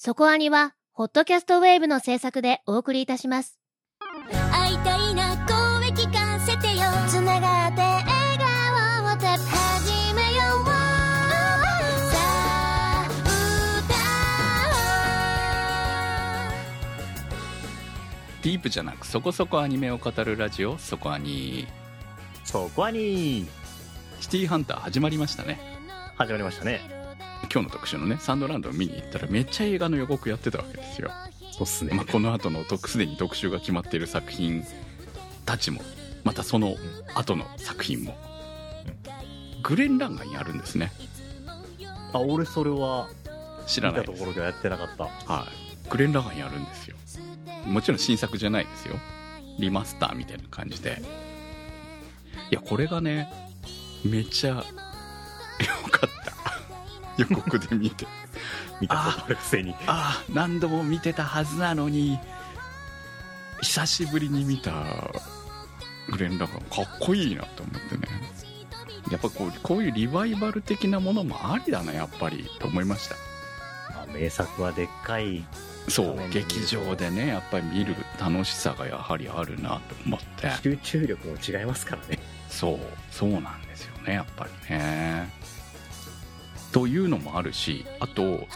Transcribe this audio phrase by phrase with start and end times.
[0.00, 3.58] そこアニは、ホットキャストウェーブの制作でお送りいたします。
[4.52, 6.84] 会いたいな声聞かせてよ。
[7.08, 8.06] つながって笑
[8.38, 9.16] 顔を。
[9.18, 10.64] て始めよう。
[10.64, 13.08] さあ
[18.44, 21.66] ディープじゃなくそこそこアニメを語るラジオそこアニ。
[22.44, 23.48] そこはに
[24.20, 25.58] シティーハンター始まりましたね。
[26.14, 26.97] 始まりましたね
[27.44, 31.10] 今日の特集のねサンドランドを見に行ったらめっちゃ映画の予告やってたわけですよ、
[31.52, 34.64] そうっすね、まあ、この後の特すでに特集が決まっている作品
[35.44, 35.80] たちも
[36.24, 36.76] またその
[37.14, 38.16] 後の作品も
[39.62, 40.92] グレン・ランガンやるんですね。
[42.12, 43.08] あ俺それは
[43.66, 44.04] 知らない。
[44.04, 45.04] ところではやってなかった。
[45.04, 45.90] はい。
[45.90, 46.96] グレン・ラガンやるんですよ。
[47.66, 48.94] もちろん新作じゃないですよ。
[49.58, 51.02] リマスターみたいな感じで。
[52.50, 53.30] いやこれがね
[54.04, 54.56] めっちゃよ
[55.90, 56.32] かった
[57.18, 58.06] 予告で見て
[58.80, 59.74] 見たことあるくせに。
[59.86, 62.18] ああ何度も見てたはずなのに
[63.60, 64.72] 久しぶりに見た
[66.10, 68.08] グレン・ラガンかっこいいなと思ってね。
[69.10, 73.16] やっぱこうこういうリバイバル的なものもありだなやっぱりと思いました。
[73.94, 75.44] まあ名作はでっかい。
[75.88, 80.50] そう劇場でねやっぱり見る楽しさがやはりあるなと思って。
[80.62, 82.18] 集中力も違いますからね。
[82.48, 82.78] そう
[83.10, 85.30] そうなんですよねやっぱりね
[86.72, 88.46] というのもあるしあと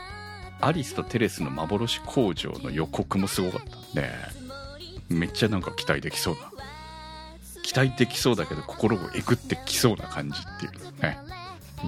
[0.61, 3.77] アリスとテレスの幻工場の予告もすごかった。
[3.77, 4.11] んで
[5.09, 6.53] めっちゃなんか期待できそうな。
[7.63, 11.03] 期待できそうだけど心をえぐってきそうな感じっていう。
[11.03, 11.19] ね。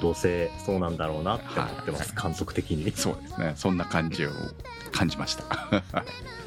[0.00, 2.90] どうせそうなんだろうなって思ってます、監督的に。
[2.92, 3.52] そうですね。
[3.56, 4.30] そんな感じを
[4.92, 5.44] 感じました。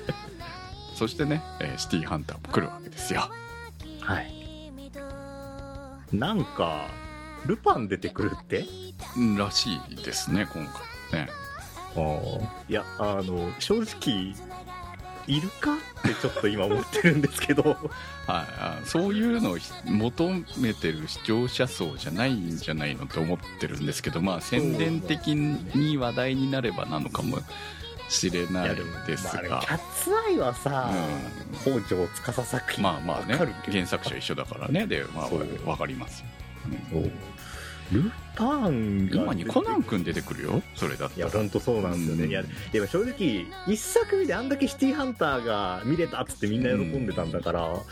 [0.96, 3.30] そしてね、えーシティーハンターも来るわけですよ。
[4.02, 4.34] はい。
[6.12, 6.88] なんか
[7.48, 8.66] ルパン出てくるって？
[9.16, 10.66] うんらしいですね今
[11.12, 11.30] 回ね。
[12.70, 14.36] いやあの正直
[15.26, 17.64] いるかってちょっと今思ってるんですけど。
[17.74, 17.80] はい
[18.28, 27.40] あ、そういうのをひ求めてる視聴者層じゃないんじゃないのと思ってるんですけどまあ宣伝的に話題になればなのかも
[28.10, 28.76] しれない
[29.08, 30.92] ですまあキが、ャッツアイはさ、
[31.54, 33.38] う北条司作品まあまあね。
[33.66, 34.86] 原作者一緒だからね。
[34.88, 35.48] で、まあ、そう。
[35.66, 36.24] わかります、
[36.94, 37.02] うん。
[37.04, 37.12] そう
[37.92, 40.62] ルパンが今にコナン君出てくるよ。
[40.76, 42.30] それだっいや本当そうなんですよね、うん。
[42.30, 47.88] いやでも正直一作目であんだけシティーハンターが見れたっつってみんな喜んでたんだから、なんか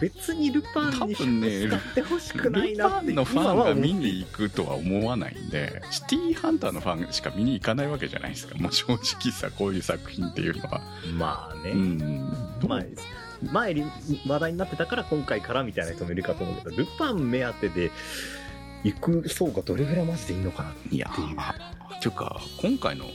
[0.00, 3.12] 別にルパンに使ってほしくないなって。
[3.12, 8.56] ルパンのファンが見に今行くとは思わないんでシティーハンターのファンしか見に行かないわけじゃないですか。
[8.58, 10.80] もう正直さこういう作品っていうのは。
[11.16, 12.32] まあね、うん。
[12.66, 12.82] まあ
[13.52, 13.84] 前に
[14.26, 17.92] 話題になってたから今回からみたいな人もいるかと思うけどルパン目当てで
[18.84, 20.94] 行く層がどれぐらいマジでいいのかなっていう。
[20.96, 21.10] いや
[22.00, 23.06] ていうか今回の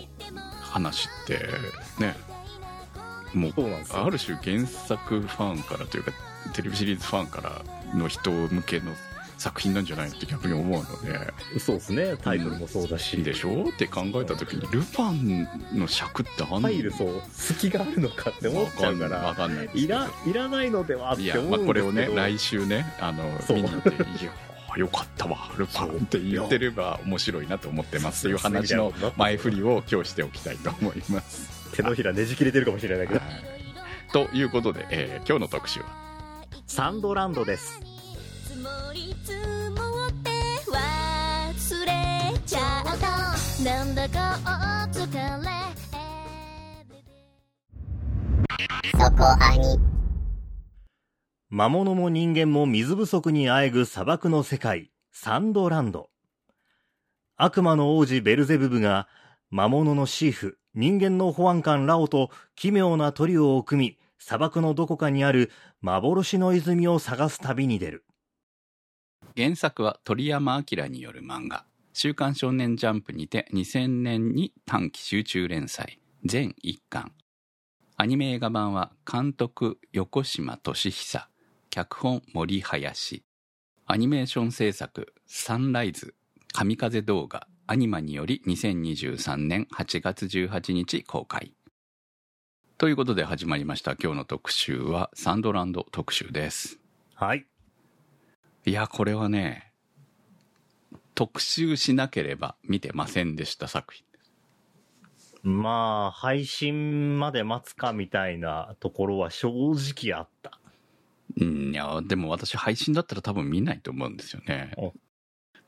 [0.62, 1.40] 話って
[2.00, 2.16] ね
[3.34, 3.54] もう
[3.94, 6.12] ある種原作ファンからというか
[6.54, 7.62] テレビシリーズファンから
[7.98, 8.92] の人向けの
[9.38, 11.60] 作品なんじゃないのって逆に思うので。
[11.60, 12.16] そうですね。
[12.22, 21.88] タイトルもそうだし、でしょって考えた時にルパンの尺ってあんの入るそう隙があるのかって思っちゃうかわらかんないいらいらないのではっいや、て思うんですけど。
[21.88, 23.90] まあ、これをね来週ねあの見に行って
[24.24, 24.32] 「いや
[24.78, 25.52] よかったわ。
[25.58, 28.24] ルパン」って言ってれば面白いなと思ってます。
[28.24, 31.50] という話の前振りを今日しておきたいと思います。
[31.76, 33.20] 手のひらねじ切れてるかもしれないけど。
[33.20, 33.44] はい。
[34.12, 35.86] ということで、えー今日の特集は？
[36.68, 37.80] サンドランドです。
[38.48, 39.38] 積もり積
[39.70, 40.30] もって
[40.70, 45.64] 忘れちゃだかお疲れ
[51.56, 56.10] 魔物も人間も水不足にあえぐ砂漠の世界サンドランド。
[57.36, 59.08] 悪魔の王子ベルゼブブが
[59.52, 68.04] 魔物のシーフ人間の保安官ラオと奇妙なトリオを組み砂漠のどこかにある幻の泉を探す旅に出る。
[69.38, 76.00] 原作は鳥山明による漫画「週刊少年ジャンプ」にて2000年に短期集中連載。
[76.26, 77.12] 全1巻。
[77.96, 81.30] アニメ映画版は監督横島俊久。
[81.76, 83.24] 脚本森林。
[83.88, 86.14] アニメーション制作サンライズ
[86.52, 91.56] 神風動画アニマにより2023年8月18日公開。
[92.78, 93.96] ということで始まりました。
[93.96, 96.78] 今日の特集はサンドランド特集です。
[97.16, 97.48] はい。
[98.68, 99.72] いやこれはね
[101.16, 104.06] 特集しなければ見てませんでした作品。
[105.42, 110.60] まあ配信まで待つかみたいなところは正直あった
[111.40, 114.94] うんいやでも私配信だったら多分見ないと思うんですよねお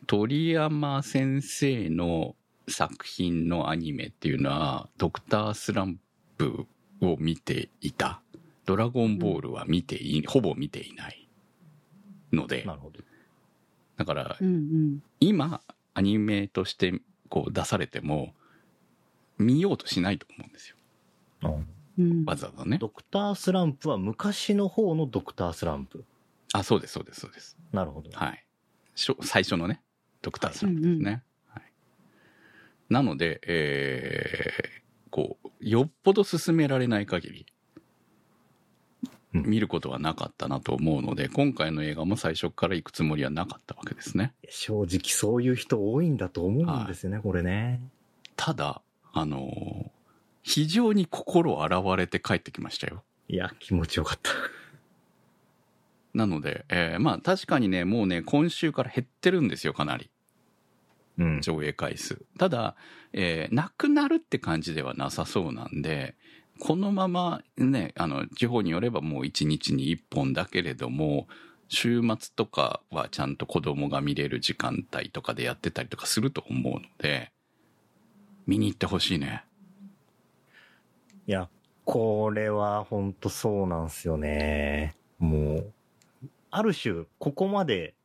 [0.08, 2.36] 鳥山先生の
[2.68, 6.00] 作品のアニメっていうのは、ドクタースラン
[6.38, 6.68] プ
[7.02, 8.22] を見ていた。
[8.66, 11.28] ドラゴンボールは見てい、ほぼ見ていない
[12.32, 13.00] のでな、るほど。
[13.98, 15.04] だからうんうん。
[15.20, 15.62] 今、
[15.94, 18.34] アニメとしてこう出されても、
[19.38, 20.78] 見ようとしないと思うんですよ。
[21.44, 22.26] うんうん。
[22.26, 22.78] わざわざね。
[22.78, 26.06] ドクタースランプは昔の方のドクタースランプ。
[26.54, 27.58] あ、そうです、そうです、そうです。
[27.72, 28.10] なるほど。
[28.12, 28.46] はい。
[28.96, 29.82] しょ最初のね、
[30.22, 31.24] ドクタースランプですね。
[31.50, 31.64] はい、
[32.90, 37.46] なので、えー、こう、よっぽど進められない限り、
[39.34, 44.34] うん見ることはなかったなと思うので、今回の映画も最初から行くつもりはなかったわけですね。
[44.48, 47.82] 正直そういう人多いんだと思うんですよね、これね。
[48.38, 48.82] ただ、
[49.12, 49.95] あのー
[50.48, 53.04] 非常に心洗われて帰ってきましたよ。
[53.28, 54.32] いや、気持ちよかった。
[56.14, 60.12] なので、えーまあ確かにね、もうね、今週から減ってるんですよ、かなり。
[61.18, 61.42] うん。
[61.42, 62.24] 上映回数。
[62.38, 62.76] ただ、
[63.12, 66.14] えーなくなるって感じではなさそうなんで、
[66.60, 71.28] このままね、あの、地方によればもう1日に1本だけれども、
[71.70, 77.32] 週末とかはちゃんと子供が見れる時間帯とかでやってたりとかすると思うので、
[78.46, 79.44] 見に行ってほしいね。
[81.28, 81.50] いや、
[81.86, 84.96] これは本当そうなんすよね。
[85.18, 85.74] もう、
[86.52, 87.96] ある種、ここまで、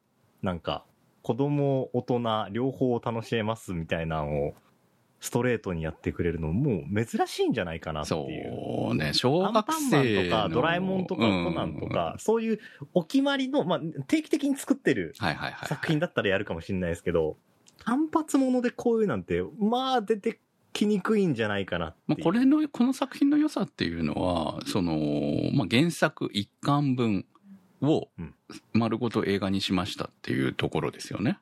[0.43, 0.85] なんか、
[1.23, 4.55] 子供、大人、両方楽しめますみたいなのを、
[5.21, 8.53] ストレートにやってくれるのもう珍しいんじゃないかなっていう。
[8.89, 12.61] そうね、小学アンパンマン生のとか、ドラえもんとか、うんコナンとか、そういう
[12.95, 15.15] お決まりの、まあ、定期的に作ってる
[15.67, 17.37] 作品だったらやるかもしれないですけど、
[17.85, 20.41] 単発ものでこういうなんて、まあ出て
[20.73, 21.95] きにくいんじゃないかな。
[22.07, 24.97] まあ、これの、この作品の良さっていうのは、その、
[25.55, 27.27] まあ、原作一巻分
[27.81, 28.35] をうん
[28.73, 31.39] 丸ごと映画にしましたっていうところですよね。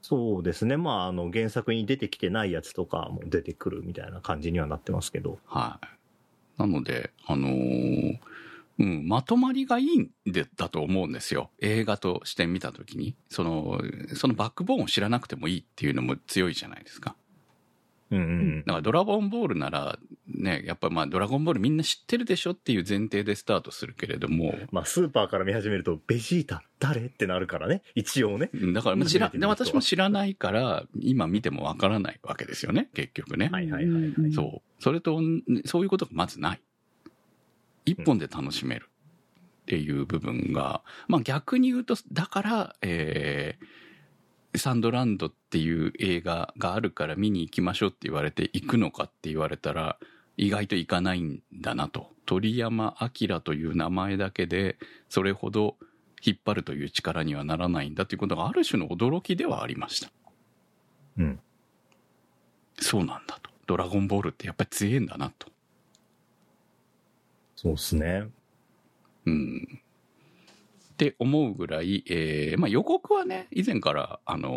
[0.00, 0.76] そうですね。
[0.76, 5.38] まあ、あの、原作に出てきてないやつとかも出てくるみたいな感じにはなってますけど。
[5.46, 6.60] はい。
[6.60, 8.18] なので、あのー
[8.78, 11.50] うん、まとまりがいいんで、だと思うんですよ。
[11.60, 13.14] 映画として見たときに。
[13.28, 13.80] その、
[14.14, 17.14] そのバックボーンを知らなくてもいいっていうのも強いじゃないですか。
[18.12, 19.98] うんうんだからドラゴンボールなら、
[20.28, 27.06] ね、やっぱまあドラゴンボールみんな知ってるでしょっていう前提でスタートするけれども、まあ、スーパーから見始めると、ベジータ、誰？
[27.06, 27.82] ってなるからね。
[27.94, 28.50] 一応ね。
[28.54, 33.48] うんだからまあ知ら、で私も知らないから、今見てもわからないわけですよね、結局ね。
[33.50, 34.32] はいはいはいはい。
[34.32, 34.82] そう。
[34.82, 36.60] それと、んそういうことがまずない。
[37.84, 38.88] 一本で楽しめる
[39.62, 43.64] っていう部分が、まあ逆に言うと、だから、えー、
[44.56, 49.98] サンドランドっていう映画があるから見に行きましょうって言われて行くのかって言われたら、
[50.36, 52.10] 意外と行かないんだなと。
[52.26, 54.76] 鳥山明という名前だけで、
[55.08, 55.76] それほど
[56.24, 60.10] 引っ張るという力にはならないんだということがある種の驚きではありました。
[61.18, 61.40] うん。
[62.80, 63.50] そうなんだと。
[63.66, 65.48] ドラゴンボールってやっぱり強いんだなと。
[67.56, 68.28] そうですね。
[69.26, 69.80] うん。
[71.02, 74.50] って思うぐらい、えーまあ予告はね、以前から、あの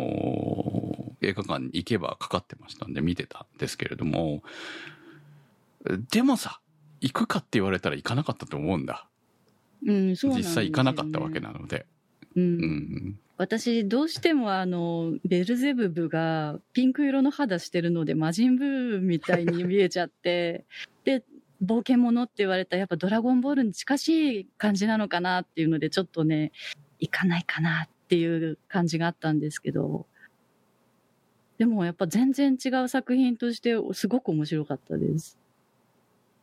[0.92, 4.42] ー映画館に行けばかかってましたんで見てたんですけれども、
[6.10, 6.60] でもさ、
[7.00, 9.08] 行くかって言われたら行かなかったと思うんだ。
[9.84, 11.86] うん、そうなん実際行かなかったわけなので。
[12.36, 13.18] うんうん。
[13.38, 20.64] 私どうしてもあのベルゼブブがピンク色の肌してるので魔人ブーみたいに見えちゃって
[21.04, 21.22] で
[21.64, 26.52] 冒険者って言われたらやっぱドラゴンボールに近しい感じなのかなっていうのでちょっとね
[26.98, 30.06] 行かないかなっていう感じがあったんですけど
[31.58, 35.38] でもやっぱ全然違う作品としてすごく面白かったです。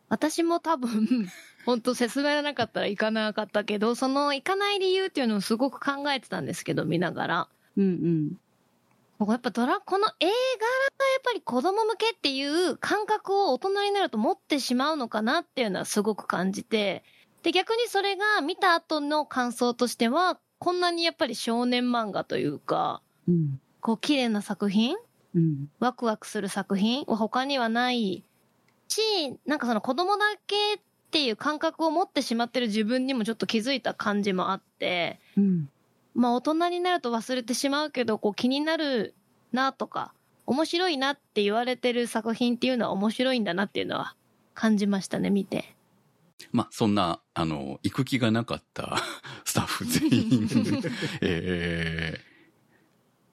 [0.08, 1.28] 私も多分、
[1.64, 7.48] 本当説明がなかったら行かなかったけど、その行かない理由っていうのをすごく考えてたんですけど、見ながら。
[7.76, 8.32] うんうん。
[9.18, 10.34] 僕やっぱドラ、この映画がやっ
[11.24, 17.04] ぱり子供向けっていう感覚を大人になると持ってしまうのかなっていうのはすごく感じて、
[17.42, 23.60] で逆にそれが見た後の感想としては、こんなにやっぱり少年漫画というか、うん。
[23.80, 24.96] こう綺麗な作品
[25.34, 25.68] うん。
[25.78, 28.24] ワクワクする作品は他にはない
[28.88, 29.00] し、
[29.46, 30.78] なんかその子供だけっ
[31.10, 35.68] ていう感覚を持ってしまってる自分にもちょっと気づいた感じもあって、うん。
[36.14, 39.14] まあ大人になると忘れてしまうけど、こう気になる
[39.52, 40.14] なとか、
[40.46, 44.14] 面白いなって言われてる作品っていうのは面白いんだなっていうのは
[44.54, 45.74] 感じましたね、見て。
[46.52, 48.96] まあ、そんな、あの、行く気がなかった
[49.44, 50.48] スタッフ全員、
[51.22, 52.34] えー。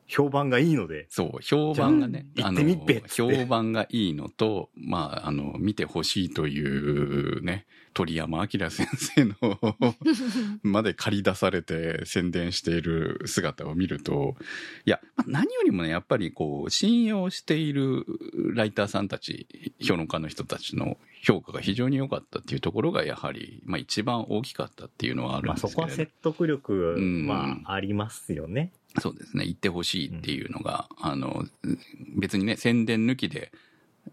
[0.08, 3.38] 評判がいいので、そう、評判がね、ああの行ってみっぺっつって。
[3.38, 9.60] 評判がいいのと、まあ、あの、見てほしいというね、鳥山明先生の
[10.64, 14.36] まで借り出されて宣伝している姿を見ると、
[14.86, 18.06] いや、まあ何よりもね、やっぱりこう、信用している
[18.56, 19.48] ライターさんたち、
[19.82, 27.28] 評論家の人たちの評価が非常に良かったっていうところが、やはり、まあ一番大きかったっていうのはあるまあんですけれど、そこは説得力うん。
[27.28, 28.72] はありますよね。
[29.00, 31.46] そうですね、言ってほしいっていうのが、あの、
[32.18, 33.52] 別にね、宣伝抜きで、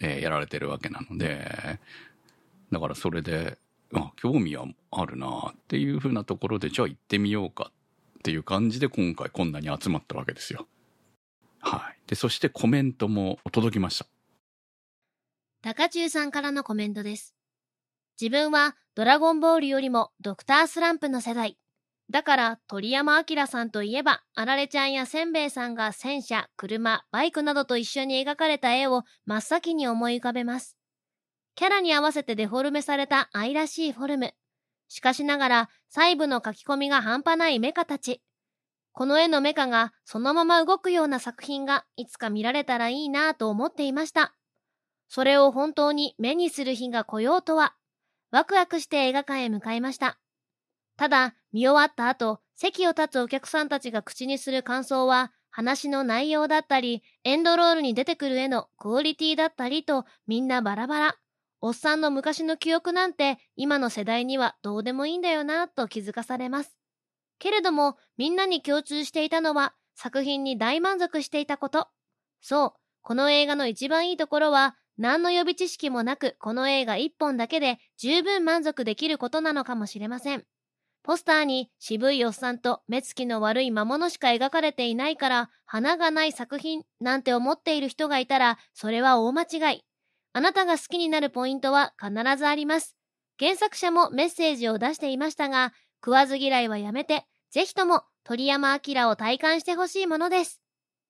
[0.01, 1.79] えーやられてるわけなので、
[2.71, 3.59] だからそれで、
[3.95, 7.71] あ、興味はあるなっていうふうなところで、じゃあ行ってみようか
[8.18, 10.66] っていう感じで今回こんなに集まったわけですよ。
[11.61, 11.99] はい。
[12.07, 14.07] で、そしてコメントも届きました。
[15.62, 17.35] 高中さんからのコメントです。
[18.21, 21.59] 自分はドラゴンボールよりもドクタースランプの世代。
[22.11, 30.78] だから鳥山明さんといえば、あられちゃんやせんべいさんが戦車、車、バイクなどと一緒に描かれた絵を真っ先に思い浮かべます。
[31.59, 34.33] キャラに合わせてデフォルメされた愛らしいフォルム。
[34.87, 38.23] しかしながら細部の書き込みが半端ないメカたち。
[38.93, 44.37] この絵のメカがそのまま動くような作品がいつか見られたらいいなぁと思っていました。
[45.09, 47.75] それを本当に目にする日が来ようとは、
[48.31, 50.21] ワクワクして映画館へ向かいました。
[50.97, 61.19] ただ、見終わった後、席を立つお客さんたちが口にする感想は、話の内容だったり、エンドロールに出てくる絵のクオリティだったりと、みんなバラバラ。
[61.61, 66.77] おっさんの昔の記憶なんて、今の世代にはどうでもいいんだよな、と気づかされます。
[67.38, 71.88] けれども、みんなに共通していたのは、作品に大満足していたこと。
[72.41, 72.73] そう、
[73.03, 80.45] この映画の一番いいところは、何の予備知識もなく、この映画一本だけで十分満足できることなのかもしれません。
[81.03, 89.88] ポスターに渋いおっさんと目つきの悪い魔物しか描かれていないから、花がない作品なんて思っている人がいたら、それは大間違い。
[90.33, 92.97] あなたが好きになるポイントは必ずあります。
[93.39, 95.73] 原作者もメッセージを出していましたが、
[96.05, 100.61] 食わず嫌いはやめて、ぜひとも鳥山明を体感してほしいものです。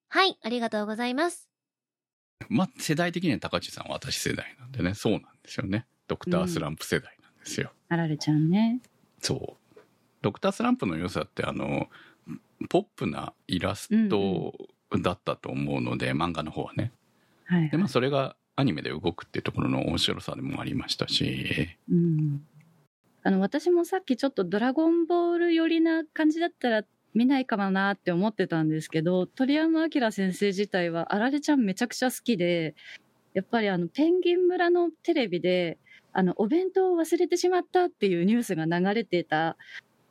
[0.09, 1.49] はい、ありがとうございます。
[2.49, 5.87] まあ、世代的には高知さんは私世代なんでね、そうなんですよね。
[6.07, 7.73] ドクタースランプ世代なんですよ。
[7.89, 8.81] あられちゃんね。
[9.21, 9.81] そう。
[10.23, 11.89] ドクタースランプの良さってあの、
[12.69, 14.55] ポップなイラスト
[15.01, 16.93] だったと思うので、漫画の方はね。
[17.45, 17.71] はい、はい。
[17.71, 22.45] で、まあそれがアニメで動くっていうところの面白さでもありましたし、うん。
[23.23, 26.83] あの、私もさっきちょっとドラゴンボール寄りな感じだったら
[27.15, 32.75] 見ないかもなって思ってたんですけど、鳥山明先生自体はあられちゃんめちゃくちゃ好きで、
[33.33, 35.79] やっぱりあの、ペンギン村のテレビで、
[36.13, 39.57] あの、お弁当を忘れてしまったっていうニュースが流れてた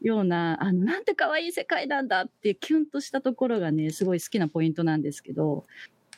[0.02, 5.66] ような、あの、なんて可愛い世界なんだってキュンとしたところがね、すごい好きなポイントなんですけど、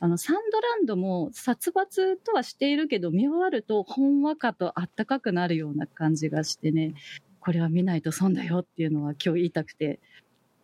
[0.02, 6.94] あの、サンドランドも殺伐とはしているけど、見終わるとほんわかとあったかくなるような感じがしてね、
[7.40, 10.00] これは見ないと損だよっていうのは今日言いたくて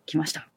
[0.06, 0.50] 来ました。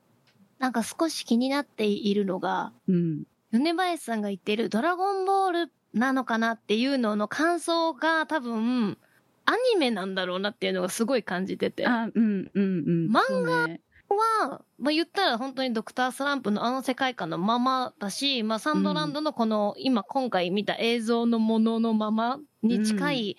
[0.59, 3.25] なんか少し気になっているのが、うん。
[3.51, 8.99] 米林さんが言ってるドラゴンボールなのかなっていうのの感想が多分、
[9.47, 11.87] アニメなんだろうなっていうのがすごい感じてて。
[11.87, 13.11] あ、うん、うん、うん。
[13.11, 13.69] 漫画
[14.17, 23.37] は、まあ、言ったら本当にドクタースランプのあの世界観のままだし、まあ、サンドランドのこの、今今回見た映像のもののままに近い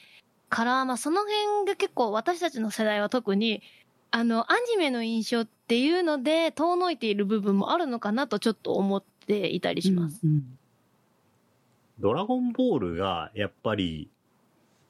[0.50, 3.62] から、まあ、その辺が結構私たちの世代は特に、
[4.12, 10.22] あの、アニメの印象っていうので遠のいている部分もあるのかなとちょっと思っていたりします。
[10.24, 10.58] うんうん。
[12.00, 14.10] ドラゴンボールがやっぱり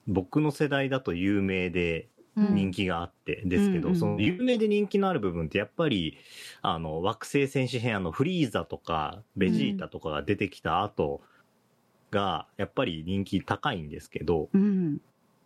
[0.07, 6.17] 僕の世代だと有名でうん人気があってですけど、うんうんその有名で人気のある部分ってやっぱり
[6.62, 11.21] あの惑星戦士編あのフリーザとかベジータとかが出てきた後
[12.12, 15.00] がやっぱり人気高いんですけど、うん。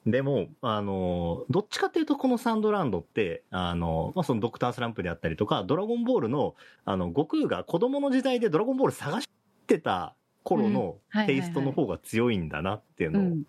[0.06, 9.30] でも、あの、どっちかっていうとこのサンドランドって、あの、まあ、そのドクタースランプであったりとか、ドラゴンボールの、あの、悟空が子供の時代でドラゴンボール探し
[9.66, 10.13] てた
[10.44, 13.44] 頃のテイストの方が強いんだなっていうのをうん。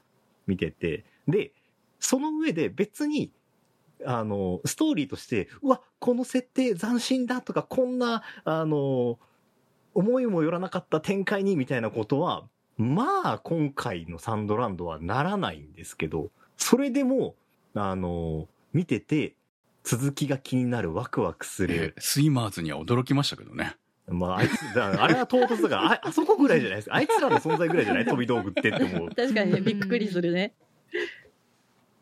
[0.46, 1.52] 見てて、で、
[2.04, 3.32] その上で別に、
[4.04, 9.18] あの、ストーリーとして、うわ、この設定斬新だとか、こんな、あの、
[9.94, 12.44] 思いもよらなかった展開にみたいなことは、
[12.76, 17.34] まあ、今回のサンドランドはならないんですけど、それでも、
[17.74, 19.34] あの、見てて、
[19.82, 21.94] 続きが気になる、ワクワクすえる。
[21.96, 23.76] ースイマーズには驚きましたけどね。
[24.08, 26.96] まあ、あいつ、だあれは唐突だから、あ、あそこぐらいじゃないですか。
[26.96, 28.04] あいつらの存在ぐらいじゃない？
[28.04, 29.08] 飛び道具ってって思う。
[29.08, 30.52] 確かにね、びっくりするね。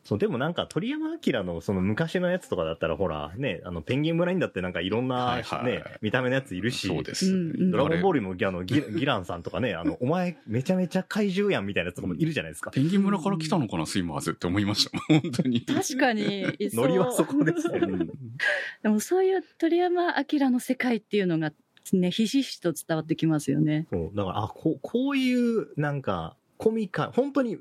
[0.04, 7.54] そう、でもなんか鳥山明のその昔のやつとかだったらほら、ね、あの、ペンギン村にだってなんかいろんな、はいはいね、見た目のやついるし、そうです。
[7.70, 12.70] ドラゴンボールルのギあのギ ギランさんとかね、あの、お前めちゃめちゃ怪獣やんみたいなやつとかもいるじゃないですか。
[12.70, 14.98] ペンギン村から来たのかな、スイマーズって思いました。
[15.08, 15.60] 本当に。
[15.60, 18.06] 確かに、いそうノリはそこですよね。
[18.82, 21.52] でもそういう鳥山明の世界っていうのが
[21.92, 23.86] ね、ひしひしと伝わってきますよね。
[23.90, 27.58] そう、だから、あ、こう、こういう、なんか、コミカ、本当に、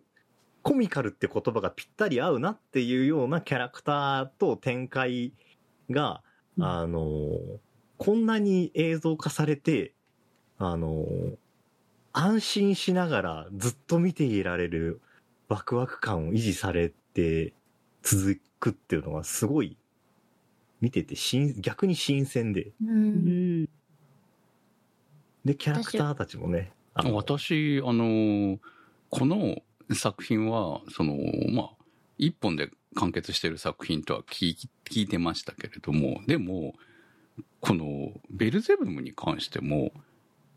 [0.64, 5.34] コミカルって言葉がぴったり合うなっていうようなキャラクターと展開
[5.90, 6.22] が、
[6.58, 7.40] うんあの、
[7.98, 9.94] こんなに映像化されて、
[10.58, 11.06] あの、
[12.14, 15.02] 安心しながらずっと見ていられる
[15.48, 17.54] ワクワク感を維持されて
[18.04, 19.78] 続くっていうのがすごい
[20.82, 22.66] 見てて新、逆に新鮮で。
[22.66, 22.74] う。
[22.82, 23.70] うんん。
[25.46, 26.74] で、キャラクターたちもね。
[26.96, 28.60] 私、あの、
[29.10, 29.62] この
[29.96, 31.18] 作品は、その、
[31.52, 31.70] まあ、
[32.18, 34.56] 一本で完結してる作品とは聞
[34.92, 36.76] いてましたけれども、でも、
[37.60, 39.92] このベルゼブムに関しても、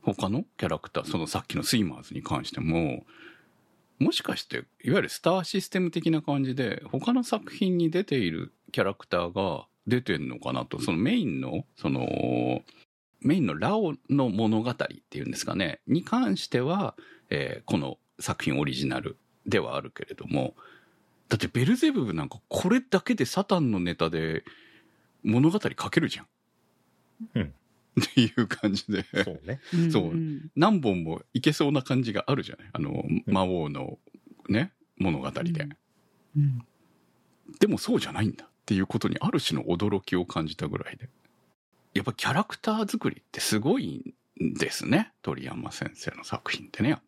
[0.02, 3.06] 他のキャラクター、そのさっきのスイマーズに関しても、
[3.98, 12.62] もしかして、いわゆるスターシステム的な感じで、他の作品に出ているキャラクターが出てんのかなと、そのメインの、その、
[13.20, 16.94] メインのラオの物語っていうんですかね、に関しては、
[17.30, 20.54] えーこの作品オリジナルではあるけれども、
[21.28, 24.44] だってベルゼブブなんかこれだけでサタンのネタで
[25.22, 26.26] 物語書けるじゃん。
[27.34, 27.54] うん
[28.00, 29.04] っていう感じで。
[29.24, 29.60] そうね。
[29.92, 32.68] そうん何本もいけそうな感じがあるじゃない？
[32.72, 33.98] あの、魔王の
[34.48, 35.68] ね、物語で。
[36.36, 36.66] うん
[37.60, 41.08] でもそうじゃないんだっていうことにある種の驚きを感じたぐらいで。
[41.92, 45.12] やっぱキャラクター作りってすごいんですね。
[45.22, 47.02] 鳥山先生の作品ってね、やっ。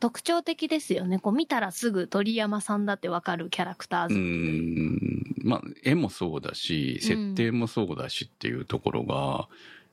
[0.00, 1.18] 特徴的ですよね。
[1.18, 4.18] こう見たらすぐ鳥山さんだってわかるキャラクターうズ。
[4.18, 4.98] ん。
[5.44, 9.48] まあ、絵もそうだし、設定もそうだしっていうところが、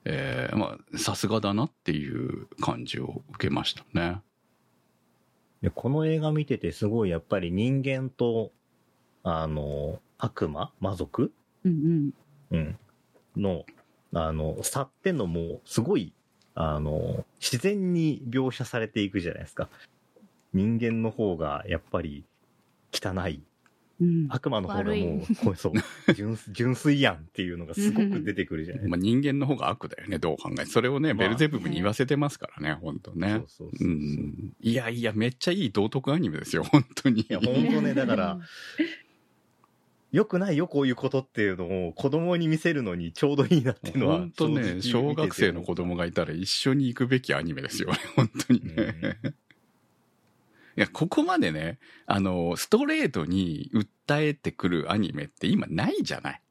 [0.05, 4.21] えーまあ、さすがだなっていう感じを受けましたね。
[5.61, 8.51] で、この映画見ててすごいやっぱり人間と、
[9.23, 11.31] あの、悪魔魔族？
[11.65, 12.11] うん
[12.51, 12.77] うん。
[13.35, 13.65] の、
[14.13, 16.13] あの、差ってのも、すごい、
[16.55, 19.69] あの、自然に描写されていくじゃないですか。
[20.53, 22.25] 人間の方が、やっぱり、
[22.91, 23.41] 汚い。
[24.01, 24.27] うん。
[24.29, 25.73] 悪魔の方がもう、こうそう、
[26.15, 30.65] 純純粋やんっていうのがすごく出てくるじゃないですまあ、人間の方が悪だよね、どう考えて。
[30.67, 33.17] それをね、まあベルゼブブに言わせてますからね、本当か。
[33.17, 33.33] ね。
[33.33, 33.91] そうそうそうう。
[33.91, 34.53] いん。
[34.61, 37.25] いやいや、めっちゃいい道徳アニメですよ、本当に。
[37.29, 38.39] や、本当ね、だから、
[40.11, 44.17] 良くないよ、こういうことっていうのを子供に見せるのにちょうどいいなっていうのは。
[44.17, 49.19] 本当ね、小学生の子供がいたら一緒に行くべきアニメですよね、 本当にね。
[50.77, 56.41] いや、ここまでね、あの、ストレートに訴えてくるアニメって今ないじゃない。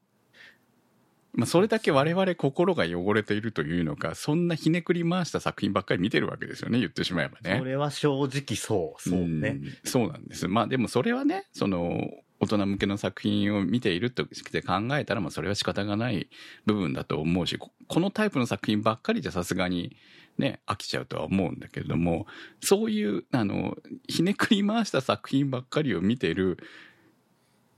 [1.33, 7.57] まあ、それだけ我々心が汚れているというのか、そんなひねくり回した作品ばっかり見てるわけですよね、言ってしまえばね。
[7.59, 9.01] それは正直そう。
[9.01, 9.51] そうね。
[9.51, 10.47] んそうなんです。
[10.47, 16.29] まあでもそれはね、その、大人向けの作品を見ているとして考えたら、まあそれは仕方がない
[16.65, 19.95] 部分だと思うし、ここのタイプの作品ばっかりじゃさすがに
[20.39, 22.25] ね、飽きちゃうとは思うんだけれども、
[22.61, 26.57] そういう、あの、ひねくり回した作品ばっかりを見てる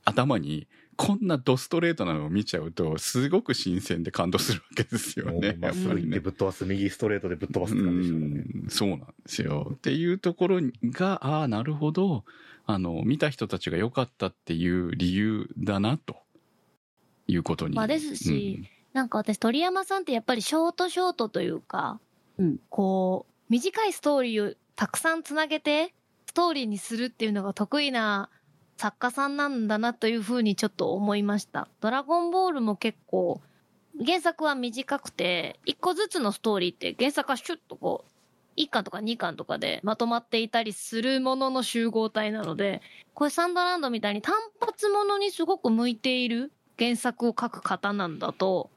[0.06, 5.58] 頭に、こんなドストレートなのを見ちゃうと、すごく新鮮で感動するわけですよもねう。
[5.58, 6.20] まっすぐ行って。
[6.20, 8.44] ぶっ飛ばす、右ストレートでぶっ飛ばすって感じでしょうね。
[8.64, 9.72] うんそうなんですよ。
[9.74, 12.24] っていうところが、ああ、なるほど。
[12.74, 16.18] あの、見た人たちが良かったっていう理由だな、と
[17.28, 17.76] いうことに。
[17.76, 22.00] まあですしなんか私鳥山さんってやっぱりショートショートというか、
[22.38, 25.94] うんこう、短いストーリーをたくさんつなげて、
[26.26, 28.30] ストーリーにするっていうのが得意な
[28.78, 31.68] 作家さんなんだなというふうにちょっと思いました。
[31.80, 33.42] ドラゴンボールも結構、
[34.06, 38.11] 原作は短くて、一個ずつのストーリーって原作はシュッとこう、
[38.58, 42.82] 1巻とか2巻とかでまとまっていたりするものの集合体なので、
[43.14, 48.70] これサンドランドみたいに単発ものにすごく向いている原作を書く方なんだと、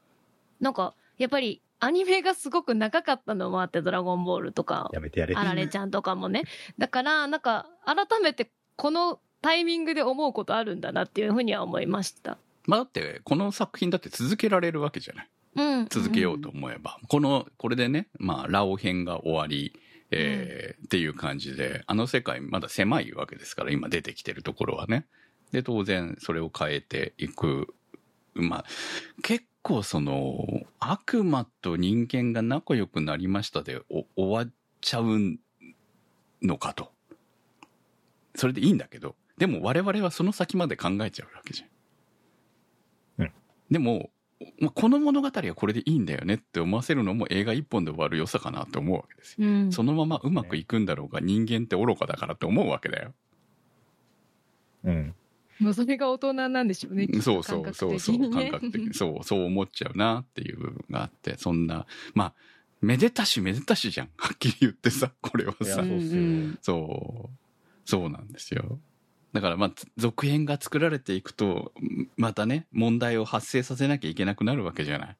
[0.59, 5.35] なんか、やっぱりアニメがすごく長かったのもあって、ドラゴンボールとか、やめてやれ。
[5.35, 6.43] あられちゃんとかもね。
[6.77, 12.37] だから、なんか、改めてこのタイミングで思うことあるんだなっていうふうには思いました。
[12.65, 15.29] まあだって、この作品だって続けられるわけじゃない。
[15.55, 15.87] うん。
[15.89, 16.99] 続けようと思えば。
[17.07, 19.73] この、これでね、まあ、ラオ編が終わり、
[20.11, 25.05] えーっていう感じで、あの世界まだ狭いわけですから、今出てきてるところはね。
[25.51, 27.73] で、当然、それを変えていく。
[28.33, 28.65] まあ、
[29.23, 35.37] 結構その、悪魔と人間が仲良くなりましたでお終わっちゃう
[36.41, 36.91] のかと。
[38.35, 41.65] それでいいんだけど、でも我々はその先まで考えちゃうわけじゃ
[43.23, 43.23] ん。
[43.23, 43.31] うん
[43.71, 44.11] でも、
[44.59, 49.47] まあこの物語はこれでいいんだよねって思わせるのも映画一本で終わる良さかなって思うわけですよ。
[49.47, 49.71] うん。
[49.71, 53.13] そのままうまくいくんだろうが人間って愚かだからって思うわけだよ。
[54.83, 55.15] うん。
[55.59, 57.07] もうそれが大人なんでしょうね。
[57.21, 58.93] そうそうそうそう、感感覚的に。
[58.93, 62.33] そう、そう思っちゃうなっていう部分があって、そんな、まあ、
[62.81, 64.09] めでたしめでたしじゃん。
[64.17, 65.75] はっきり言ってさ、これはいさや。
[65.77, 67.37] そうそう、
[67.85, 68.79] そうなんですよ。
[69.35, 71.73] だからまあ、つ続編が作られていくと、
[72.15, 75.15] またね、問題を発生させなきゃいけなくなるわけじゃない？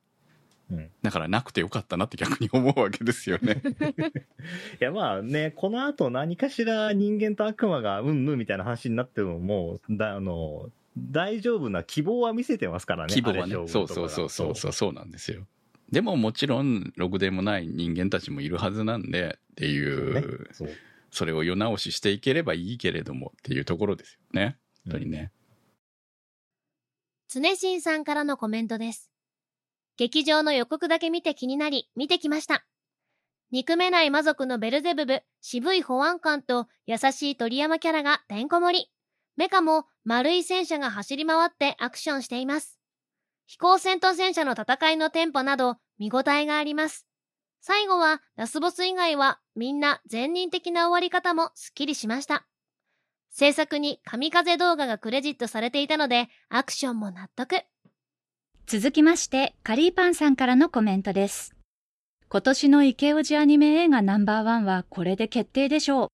[0.71, 3.61] うんだからなくてよかったなって逆に思うわけですよね。
[4.79, 13.13] いやまあね、この後何かしら人間と悪魔がうんぬんみたいな話になってももう、だあの、大丈夫な希望は見せてますからね。
[13.13, 15.45] 規模はねそうそうそうそうそうそうなんですよ
[15.91, 20.23] でももちろんろくでもない人間たちもいるはずなんでっていうね
[20.53, 20.69] そう。
[21.15, 25.31] それを世直ししていければいいけれどもっていうところですよね本当にね、
[27.27, 29.11] 常新さんからのコメントです。
[29.97, 32.65] 劇場の予告だけ見て気になり、見てきました。
[33.51, 38.91] 憎めない魔族のベルゼブブ、渋い保安官と優しい鳥山キャラがてんこ盛り。
[39.37, 42.79] メカも丸い戦車が走り回ってアクションしています。
[43.47, 47.07] 飛行戦と戦車の戦いのテンポなど見応えがあります。
[47.67, 52.45] 最後はラスボス以外はみんな全人的な終わり方もスッキリしました。
[53.31, 57.63] 制作に神風動画がクレジットされていたので、アクションも納得。
[58.67, 61.55] 続きまして、カリーパンさんからのコメントです。
[62.29, 66.07] 今年のイケオジアニメ映画ナンバーワンはこれで決定でしょう。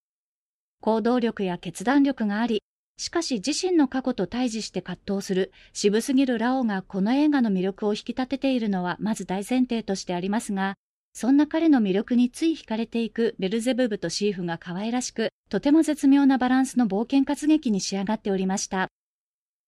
[0.80, 2.64] 行動力や決断力があり、
[2.96, 10.76] しかし自身の過去と対峙して葛藤する渋すぎるラオがこの映画の魅力を引き立てているのはまず大前提としてありますが、
[11.14, 18.88] そんな彼の魅力につい惹かれていくベルゼブブとシーフが可愛らしく、とても絶妙なバランスの冒険活劇に仕上がっておりました。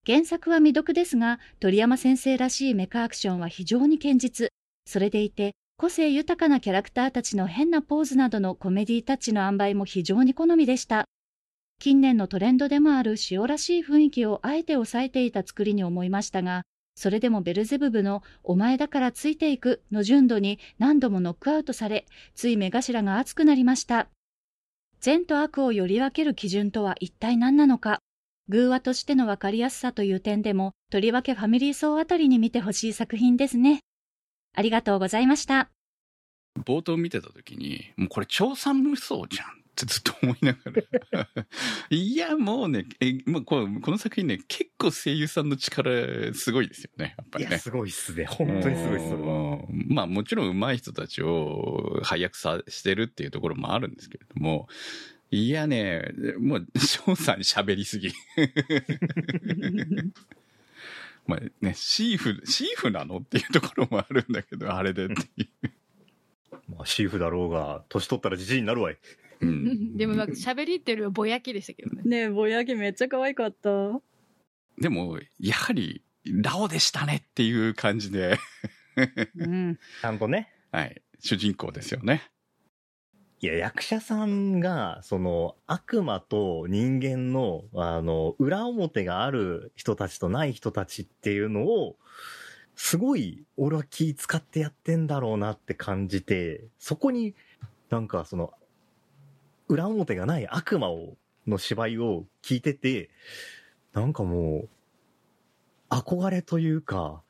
[0.06, 4.50] 原作は未読ですが、鳥山先生らしいメカアクションは非常に堅実。
[4.86, 11.06] それでいて、個性豊かなキャラクターたちの変なポーズなどのコメディタッチの塩梅も非常に好みでした。
[11.80, 16.62] 近年のトレンドでもある塩らしい雰囲気をあえて抑えていた作りに思いましたが、
[16.94, 24.08] それでもベルゼブブのお前だからついていくの純度に何度もノックアウトされ、つい目頭が熱くなりました。
[25.00, 27.98] 善と悪をより分ける基準とは一体何なのか。
[28.48, 33.80] 偶話としての分かりやすさという点でも、とりわけファミリー層あたりに見てほしい作品ですね。
[34.54, 35.70] ありがとうございました。
[36.64, 40.58] 冒頭見てた時にもうこれ超三無双じゃんってずっと思いなが
[41.10, 41.26] ら
[41.90, 48.26] いやもうねえ、まあ、この作品ね結構声優さんの力すごいですよねやっぱりねすごいっすね。
[48.26, 49.58] 本当にすごいっす、それは。
[49.68, 54.68] うんまあもちろん上手い人たちを配役さしてるっていうところもあるんですけれども、
[55.30, 58.12] いやね、もう翔さん喋りすぎ。
[61.26, 65.70] まあね、シーフ、シーフなのっていうところもあるんだけど、あれでっていう。
[66.68, 68.98] まあ、シーフだろうが、年取ったらじじいになるわい。
[69.44, 72.02] うんでもなんか喋りっていうよりはぼやきでしたけどね。
[72.04, 73.70] ねえ、ぼやきめっちゃ可愛かった。
[74.78, 78.38] でも、やはり、ラオでしたねっていう感じで、
[79.36, 79.78] うん。
[80.00, 80.52] ちゃんとね。
[80.72, 82.22] はい、主人公ですよね。
[83.40, 91.96] いや、役者さんが、その、悪魔と人間の、あの、裏表がある人たちとない人たちっていうのを、
[92.74, 97.34] すごい、俺は気使ってやってんだろうなって感じて、そこに、
[97.90, 98.54] なんかその、
[99.68, 103.10] 裏表がない悪魔を、の芝居を聞いてて、
[103.92, 104.68] なんかもう、
[105.90, 107.22] 憧れというか、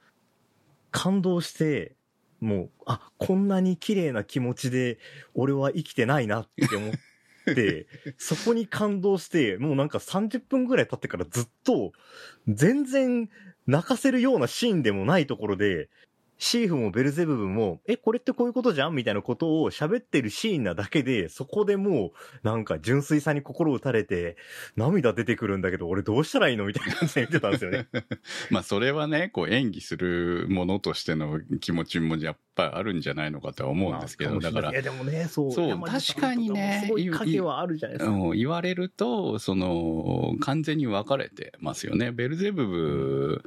[0.91, 1.97] 感動して、
[2.41, 4.99] もう、あ、こんなに綺麗な気持ちで、
[5.35, 6.93] 俺は生きてないなって思っ
[7.55, 7.87] て、
[8.19, 11.93] そこに感動して、もうなんか30分ぐらい経ってからずっと、
[12.49, 13.29] 全然
[13.67, 15.89] 泣かせるようなシーンでもないところで、
[16.37, 18.95] シーフもベルゼブブも、え、これってこういうことじゃん？
[18.95, 24.37] みたいなことを喋ってるシーンなだけで、そこでもう、なんか純粋さに心打たれて、
[24.77, 26.67] 涙出てくるんだけど、俺どうしたらいいの？
[26.67, 27.87] みたいな感じで見てたんですよね。
[28.51, 35.53] まあそれはね、こう演技するものとしての気持ちもやっぱりあるんじゃないのかとは思うんですけど、まあだからいや、でもね、そう。
[35.53, 38.13] そう確かにねもすごい影はあるじゃないですか。
[38.13, 42.11] うん言われると、その、完全に分かれてますよね。
[42.11, 43.43] ベルゼブブ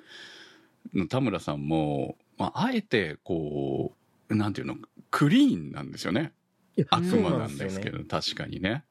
[0.93, 3.95] の田村さんも、まあ、あえて、こ
[4.29, 4.75] う、なんていうの、
[5.11, 6.33] クリーンなんですよね。
[6.89, 8.83] 悪魔なんですけよねど、確かにね。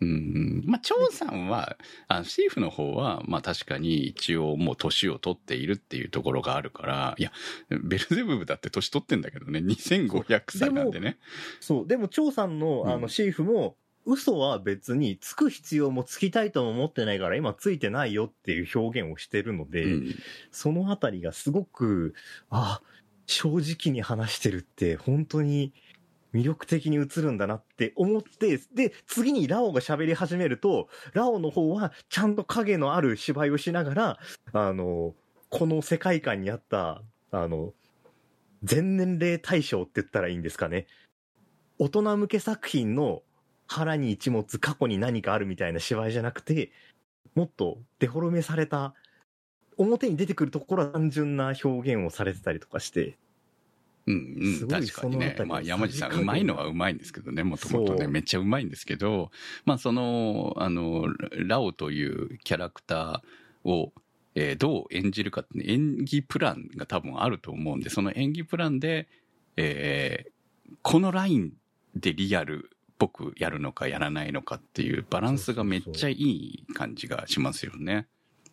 [0.00, 0.62] うん。
[0.66, 1.76] まあ、張さんは、
[2.08, 7.32] あシーフの方は、まあ確かに一応もう年を取っているっていうところがあるから、いや、
[7.70, 11.18] ベルゼブブだって年取ってんだけどね、2500歳なんでね。
[11.60, 11.86] そう。
[11.86, 20.14] でも、張さんの、あの、うんシーフも、嘘は別につく必要もつきたいとも思ってないから今ついてないよっていう表現をしてるので、うん
[20.50, 22.14] そのあたりがすごく、
[22.50, 22.80] あ、
[23.26, 25.72] 正直に話してるって本当に
[26.34, 34.18] 魅力的に映るんだなって思って、で、次にラオが喋り始めると、ラオの方はちゃんと影のある芝居をしながら、
[34.52, 35.14] あの、
[35.48, 37.72] この世界観にあった、あの、
[38.64, 40.86] 全年齢対象って言ったらいいんですかね。
[41.78, 43.22] 大人向け作品の
[43.74, 46.70] 腹に一物過去に何かあるみたいな芝居じゃなくて、
[47.34, 48.94] もっとデフォルメされた、
[49.76, 53.16] 表に出てくるところは単純な表現をされてたりとかして、
[54.06, 55.36] うんうん、すごい確かにね。
[55.44, 59.32] まあ山地さん、うまいのはうまいんですけどね、もともとね、めっちゃうまいんですけど、
[59.64, 63.92] まあその、あの、ラオというキャラクターを、
[64.36, 69.08] えーどう演じるかって、ね、演技プランが多分あると思うんで、その演技プランで、
[69.56, 70.34] えー
[70.82, 71.52] このライン
[71.94, 78.06] でリアルっぽくやるのかやらないのかっていうバランスがめっちゃいい感じがしますよね。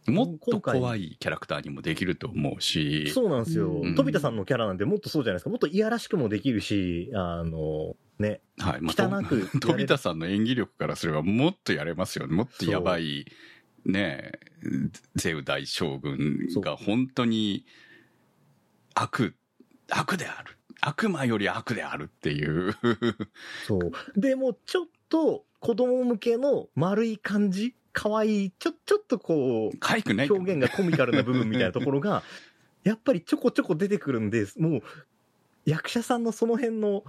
[0.07, 3.11] もっと怖いキャラクターにもできると思うし。
[3.11, 3.95] そうなんですようん。
[3.95, 5.49] 飛田さんのキャラなんてもっとそうじゃないですか。
[5.51, 8.41] もっといやらしくもできるし、あの、ね。
[8.57, 8.81] はい。
[8.81, 12.35] ま汚くと 飛田さんの演技力からすればもっとやれますよね。
[12.35, 13.25] もっとやばい、
[13.85, 14.39] ねえ、
[15.15, 17.65] ゼウ大将軍が本当に
[18.95, 19.35] 悪、
[19.89, 20.57] 悪である。
[20.81, 22.75] 悪魔より悪であるっていう。
[23.67, 24.19] そう。
[24.19, 32.23] でも、ちょっと子供向けの丸い感じ可愛いちょ、ちょっとこう、可愛くない表現がコミカルな部分みたいなところが、
[32.83, 34.81] やっぱりちょこちょこ出てくるんで、もう、
[35.65, 37.03] 役者さんのその辺の、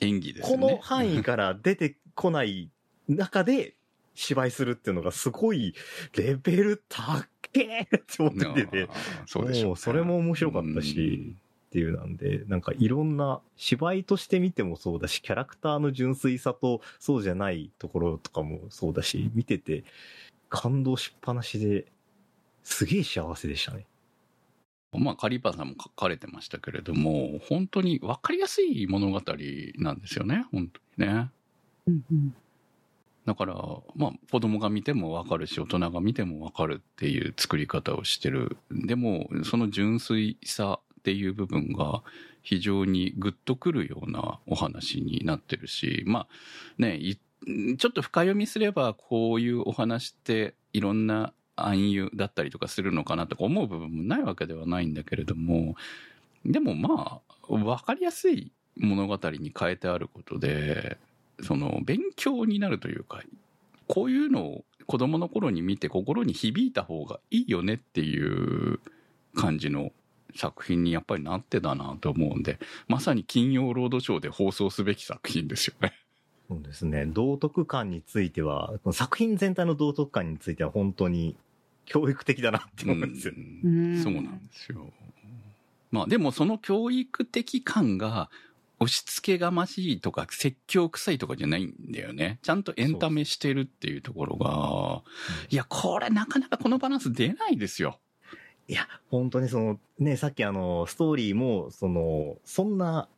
[0.00, 0.72] 演技ですこね。
[0.72, 2.70] の範囲から出てこない
[3.08, 3.76] 中で
[4.14, 5.74] 芝居するっていうのがすごい
[6.16, 8.88] レベル高えって思ってて、
[9.26, 11.36] そうでしょうそれも面白かったし、
[11.74, 19.82] ていうなんで、なんかいろんな芝居として見てもそうだし、キャラクターの純粋さとそうじゃないところとかもそうだし、見てて
[20.48, 21.86] 感動しっぱなしで、
[22.62, 23.86] すげえ幸せでしたね。
[24.92, 29.20] まあ、カリーパーさんも書かれてましたけれども、本当に分かりやすい物語
[29.78, 31.30] なんですよね、本当にね。
[31.88, 32.34] うんうん
[33.26, 33.54] だから、
[33.96, 38.58] まあ、子供が見てもわかるし、大人が見てもわかるっていう作り方をしてる。
[38.70, 42.02] でも、その純粋さっていう部分が
[42.42, 46.26] 非常にグッとくるようなお話になってるし、まあ、
[46.78, 46.98] ね、
[47.76, 55.76] ちょっと深読みすれば、こういうお話っていろんな暗喩だったりとかするのかなとか思う部分もないわけではないんだけれども、
[56.46, 60.96] でもまあ、わかりやすい物語に変えてあることで、
[61.42, 63.20] その勉強になるというか
[63.88, 68.80] こういうのを子供の頃に見て心に響いた方がいいよねっていう
[69.34, 69.90] 感じの
[70.36, 75.94] 作品にやっぱりなってたなと思うんでまさに金曜ロードショーで放送すべき作品ですよね。
[76.48, 77.06] そうですね。
[77.06, 81.36] 道徳感については、作品全体の道徳感については本当に
[81.86, 83.34] 教育的だなって思うんですよ。
[83.36, 84.92] うんそうなんですよ。
[85.90, 88.28] まあでもその教育的感が
[88.80, 92.38] 押し付けがましいとか説教臭いとかじゃないんだよね。
[92.42, 95.02] ちゃんとエンタメしてるっていうところが、
[95.50, 98.00] いや、これなかなかこのバランス出ないですよ。
[98.68, 103.08] いや、本当にその、ね、さっきあの、ストーリーも、その、そんな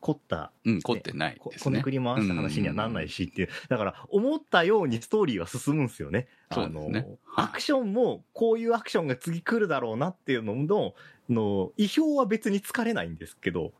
[0.00, 1.64] 凝った、うん、凝ってないこですね。
[1.64, 3.48] こねくり回した話にはなんないしっていう。
[3.68, 6.28] だから、思ったようにストーリーは進むんですよね。
[6.52, 10.94] そうあの、ですねアクションも、こういうアクションが次来るだろうなっていうのの、
[11.30, 13.72] の、意表は別に疲れないんですけど、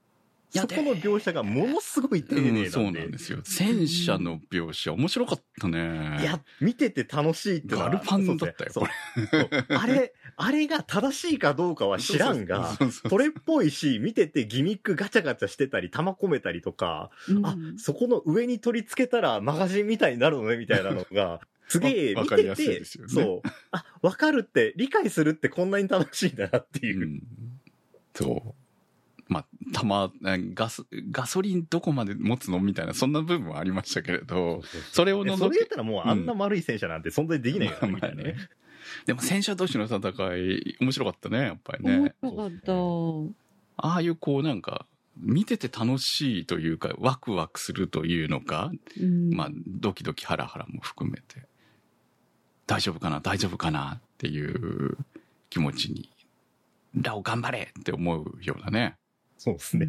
[0.60, 2.60] そこの描写がものすごい丁寧なんで。
[2.62, 3.40] うんそうなんですよ。
[3.44, 6.18] 戦車の描写面白かったね。
[6.20, 8.72] いや、見てて楽しいってガルパンだったよ、
[9.70, 12.02] あれ、あれが正しいかどうかはれ。
[12.02, 12.76] 知らんが、
[13.08, 23.48] それっぽいし、見ててギミックガチャガチャしてたり、玉込めたりとか、うんあ、そこの上に取り付けたらマガジンみたいになるのね、みたいなのが、 すげえ見てて、ねそう。
[23.70, 27.06] あ、わかるって、理解するってこんなに楽しいんだなっていうう。
[27.06, 27.22] ん
[28.14, 28.63] そう。
[29.26, 32.60] まあ、たま、ガス、ガソリンどこまで持つの？
[32.60, 38.36] みたいな、そんな部分はありましたけれど、それを除それけ言ったらもうあんな丸い戦車なんて存在できないから、みたいなね。
[39.06, 39.98] でも戦車同士の戦
[40.36, 42.14] い、面白かったね、やっぱり面ね。
[42.22, 42.50] 白かっ
[43.78, 43.86] た。
[43.88, 49.30] ああいうこうなんか、見てて楽しいというか、ワクワクするというのか、うん。
[49.30, 51.46] まあ、ドキドキハラハラも含めて、
[52.66, 54.00] 大丈夫かな、大丈夫かな？
[54.00, 54.98] っていう
[55.50, 56.10] 気持ちに、
[56.94, 58.96] ラオ頑張れって思うようなね。
[59.44, 59.88] そうですね。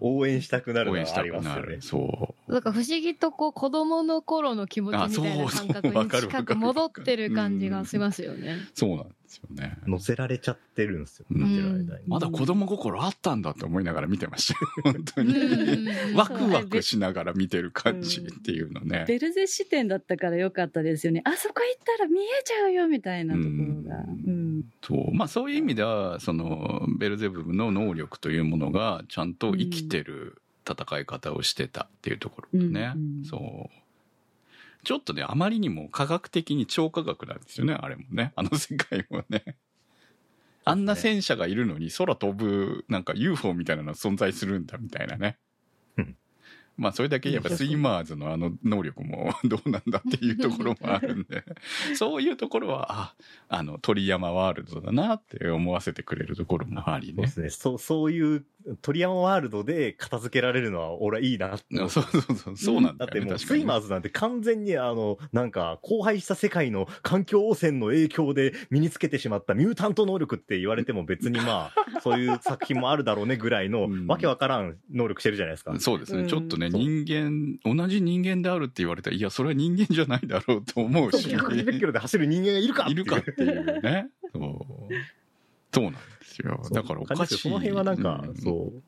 [0.00, 1.60] 応援したくなるの応援したはありくなる。
[1.78, 2.06] ますよね。
[2.08, 2.52] そう。
[2.52, 8.56] なんか不思議とこう子供の頃の気持ちみたいな感覚にあそうわかる近く戻ってる感じがしますよね。
[8.74, 9.76] そうなんですよね。
[9.86, 11.26] 乗せられちゃってるんですよ。
[11.30, 11.88] うん。
[12.08, 14.92] まだ子供心あったんだって思いながら見てましたよ。
[14.92, 15.34] 本当に。
[15.36, 19.04] うんワクワクしながら見てる感じっていうのね。
[19.06, 21.22] ベルゼ視点だったからよかったですよね。
[21.24, 23.98] あそこ行ったら見えちゃうよみたいなところが。
[24.00, 24.47] ううん。
[24.82, 25.14] そう。
[25.14, 32.92] まあそういう意味では、その、ベルゼブブの能力というものが、ちゃんと生きてる戦い方をしてたっていうところがね。
[32.94, 33.78] うんうんそう。
[34.84, 38.32] ちょっとね、あまりにも科学的に超科学なんですよね、あれもね。
[38.36, 39.56] あの世界もね。
[40.64, 45.38] あんな戦車がいるのに空飛ぶ、なんか UFO みたいなの存在するんだみたいなね
[45.96, 46.16] うん。
[46.78, 51.44] まあそれだけやっぱスイマーズのあの能力も どうなんだっていうところもあるんで、
[51.96, 53.14] そういうところは、あ、
[53.48, 57.14] あの鳥山ワールドだなって思わせてくれるところもありね。
[57.14, 57.50] そうですね。
[57.50, 58.44] そう、そういう
[58.82, 62.98] 鳥山ワールドで片付けられるのは俺はいいなって思う そうそうそう、そうなんだよね。
[62.98, 75.74] だってもう、スイマーズなんて完全にあの、なんか、荒廃した世界の環境汚染の影響で身につけてしまったミュータント能力って言われても別にまあ、 そういう作品もあるだろうねぐらいのうん、わけわからん能力してるじゃないですか。
[75.78, 81.28] そうですね、うんちょっとね、人間、同じ人間であるって言われたら、いや、それは人間じゃないだろうと思うし。
[81.28, 84.08] 150キロで走る人間がいるかっていうるかっていうね。
[84.32, 84.94] そう。
[85.72, 86.60] そうなんですよ。
[86.72, 87.38] だからおかしい。
[87.38, 88.82] その辺はなんか、うんそう、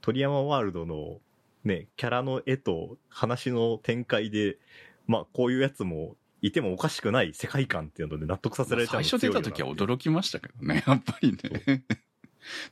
[0.00, 1.20] 鳥山ワールドの
[1.64, 4.58] ね、キャラの絵と話の展開で、
[5.06, 11.84] まあ、こういうやつもいてもおかしくない世界観っていうので納得させられちゃうの最初出た時は驚きましたけどね、 やっぱりね。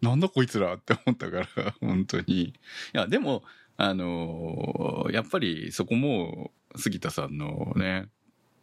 [0.02, 2.42] なんだこいつらって思ったから、本当に。
[2.42, 2.54] い
[2.92, 3.42] や、でも、
[3.78, 8.08] あのーやっぱりそこも、杉田さんのね、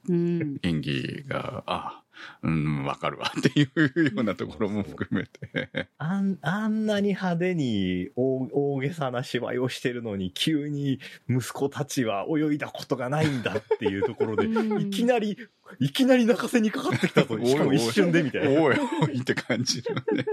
[0.07, 0.59] うん。
[0.61, 2.03] 演技が、あ、
[2.43, 5.89] うん、わかるわっていうようなところも含めて。
[5.97, 15.37] あんあんなに派手に大大げさな芝居をしてるのに、急に息子たちは泳いだことがないんだっていうところで、うんいきなり、
[15.79, 18.61] いきなり泣かせにかかってきたと、しかも一瞬でみたいな。
[18.61, 20.25] おいおいって感じのね。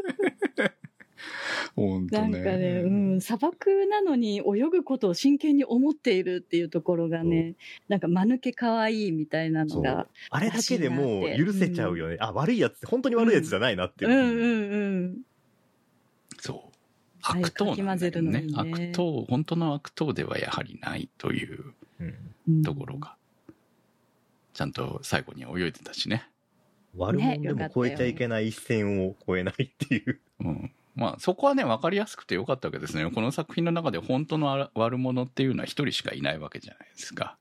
[1.76, 2.28] 本当ね。
[2.30, 7.54] なんかね、うん、砂漠なのに泳ぐことを真剣に思っているっていうところがね、
[7.88, 10.06] なんか間抜け可愛いみたいなのが。
[10.30, 12.16] あれだけでもう許せちゃうよね。
[12.18, 14.10] あ、悪いやつって本当に悪いやつじゃないなっていう。
[14.10, 15.18] うんうんうん。
[16.40, 16.76] そう。
[17.22, 22.14] 悪党なんだよねね悪党、本当の悪党ではやはりないといううん
[22.48, 23.16] うんところが、
[24.54, 26.28] ちゃんと最後に泳いでたしね。
[26.96, 30.20] 悪者でも越えちゃいけない一線を越えないっていう。
[30.40, 30.72] うん。
[30.96, 33.08] まあそこはね、わかりやすくてよかったわけですね。
[33.10, 37.36] この作品の中で本当の悪悪者っていうのは一人しかいないわけじゃないですか。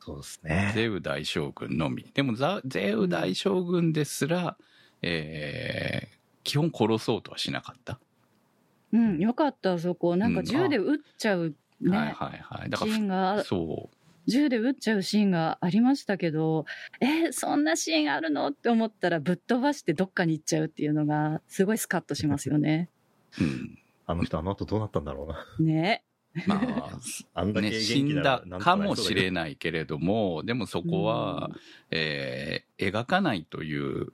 [0.00, 0.72] そうですね。
[0.74, 2.10] ゼウ大将軍のみ。
[2.14, 4.56] でもザゼウ大将軍ですら、
[5.02, 8.00] えー基本殺そうとはしなかった。
[8.92, 10.16] うん、よかった、そこ。
[10.16, 12.68] なんか銃で撃っちゃうはいね、はいはい。
[12.68, 13.96] だかシーンら、が、そう。
[14.26, 16.64] 銃で撃っちゃうシーンがありましたけど、
[17.00, 18.48] えーそんなシーンあるの？
[18.48, 22.88] って思ったらぶっ飛ばしてどっかに行っちゃうっていうのが、すごいスカッとしますよね。
[23.40, 23.78] うん。
[24.06, 25.72] あの人あの後どうなったんだろうな。
[25.72, 26.04] ね。
[26.46, 26.98] まあ、
[27.34, 29.32] あんだけね、元死んだらかもしれい。
[29.32, 31.50] ないけれども、でもそこは、
[31.90, 34.12] えー描かないという、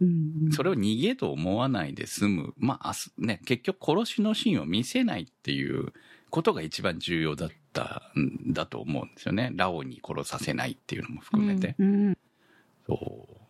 [0.00, 2.54] うん、それを逃げと思わないで済む。
[2.56, 5.92] まあ、あすね、結局殺しのシーンを見せないっていう
[6.30, 9.52] ことが一番重要だったんだと思うんですよね。
[9.54, 11.74] ラオに殺させないっていうのも含めて。
[11.78, 12.06] うん。
[12.08, 12.18] うん
[12.86, 13.45] そう。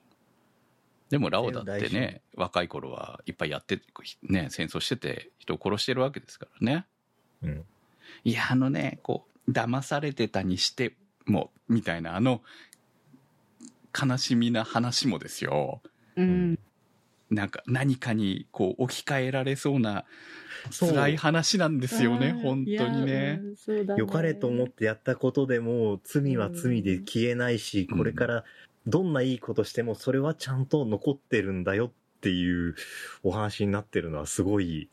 [1.10, 3.80] でもラオだってね、若い頃はいっぱいやって、
[4.22, 6.86] ね、戦争してて人を殺してるわけですからね。
[7.42, 7.64] うん。
[8.24, 10.94] いや、あのね、こう、騙されてたにして
[11.26, 12.42] も、みたいな、あの、
[13.98, 15.80] 悲しみな話もですよ。
[16.16, 16.58] うん。
[17.30, 20.04] なんか、何かに、こう、置き換えられそうな、
[20.70, 23.40] 辛い話なんですよね、本当にね。
[23.42, 28.44] うんそうだね良かれと思ってやったことでも罪は罪で消えないし、うんこれから
[28.86, 32.74] どんないいことしてもそれはちゃんと残ってるんだよっていう
[33.22, 34.88] お話になってるのはすごい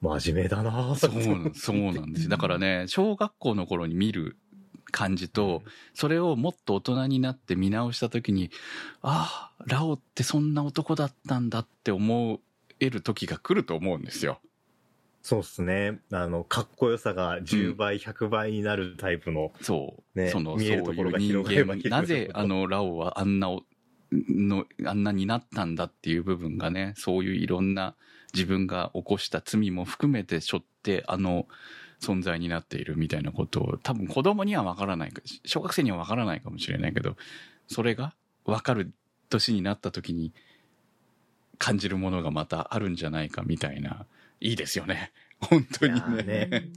[0.00, 1.10] 真面目だなそう
[1.54, 2.30] そうなんですよ。
[2.30, 4.36] だからね、小学校の頃に見る
[4.90, 5.62] 感じと、
[5.94, 8.50] それをもっと大人になって見直した時に、
[9.02, 12.40] ああ、ラオってそんな男だったんだって思
[12.80, 14.40] える時が来ると思うんですよ。
[15.24, 16.00] そうですね。
[16.12, 19.52] あの、かっこよさが10倍、100倍になるタイプの。
[19.62, 20.18] そう。
[20.20, 23.62] ねその、見えるところが広がるほどぜあの、ラオはあんなお、
[24.12, 27.96] の、あんなになったんだっていう部分がね、そういういろんな
[28.34, 31.48] 自分が起こした罪も含めて背負って、あの、
[32.02, 37.16] 存在になっているみたいなことを、多分子供にはわからないか、小学生にはわからないかもしれないけど、
[37.66, 38.92] それがわかる
[39.30, 40.34] 年になった時に
[41.56, 44.04] 感じるものがまたあるんじゃないかみたいな、
[44.44, 45.10] いいですよね。
[45.40, 46.22] 本当にね。
[46.22, 46.68] ね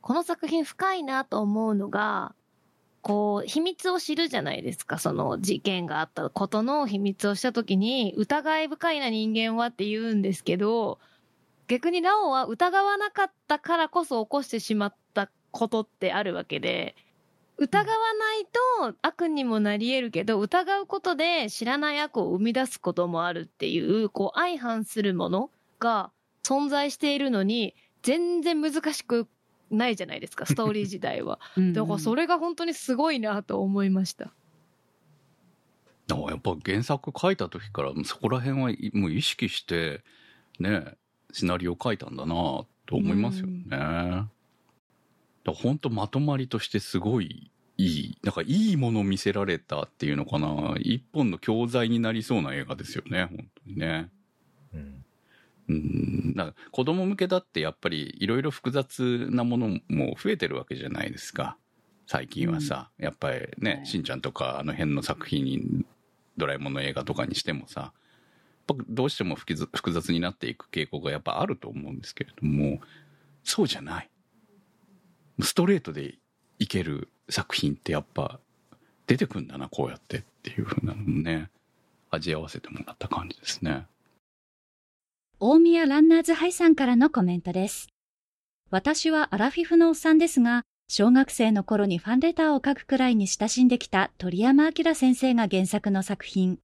[0.00, 2.34] この作品深いなと思うのが、
[3.02, 4.98] こう、秘密を知るじゃないですか。
[4.98, 10.98] その事件があったことの秘密をしたときに、疑い深いな人間はって言うんですけど、
[11.68, 16.96] 逆にラオは疑わなかったからこそ起こしてしまったことってあるわけで、
[17.58, 18.46] 疑わない
[18.90, 26.10] と悪にもなり得るけど、疑うことで知らない悪を生み出すこともあるっていう、こう相反するものが
[26.42, 29.28] 存在しているのに、全然難しく
[29.70, 31.40] ないじゃないですか、ストーリー時代は。
[31.72, 34.32] だからそれが本当にすごいなと思いました。
[36.06, 40.02] だからやっぱ原作書いた時からそこら辺はもう意識して
[40.58, 40.96] ね
[41.32, 42.34] シナリオ書いたんだな
[42.86, 43.68] と思いますよね。
[45.44, 50.76] だ本当まとまりとしてすごいいい、なんかいいものを見せられたっていうのかな。
[50.78, 54.10] 一本の教材になりそうな映画ですよね、本当にね。
[55.68, 55.76] うん。
[55.76, 61.56] うん、なんか子供向けだってやっぱりいろいろ複雑なものも増えてるわけじゃないですか。
[62.06, 65.84] 最近はさ、うん、やっぱりね、しんちゃんとかあの辺の作品に、
[66.36, 67.92] ドラえもんの映画とかにしてもさ、
[68.88, 69.54] どうしても複
[69.92, 72.80] 雑になっていく傾向がやっぱあると思うんですけれども、
[73.44, 74.10] そうじゃない。
[75.40, 76.14] ストレートで
[76.58, 78.40] いける作品ってやっぱ
[79.06, 81.50] 出てくんだな、こうやってっていうふうなのもね、
[82.10, 83.86] 味合わせてもらった感じですね。
[85.44, 87.88] 大宮ランナーズハイさんからのコメントです。
[88.70, 96.60] 私はアラフィフのおっさんですが、小学生の頃にファンレターを書くくらいに親しんできた鳥山明先生が原作の作品。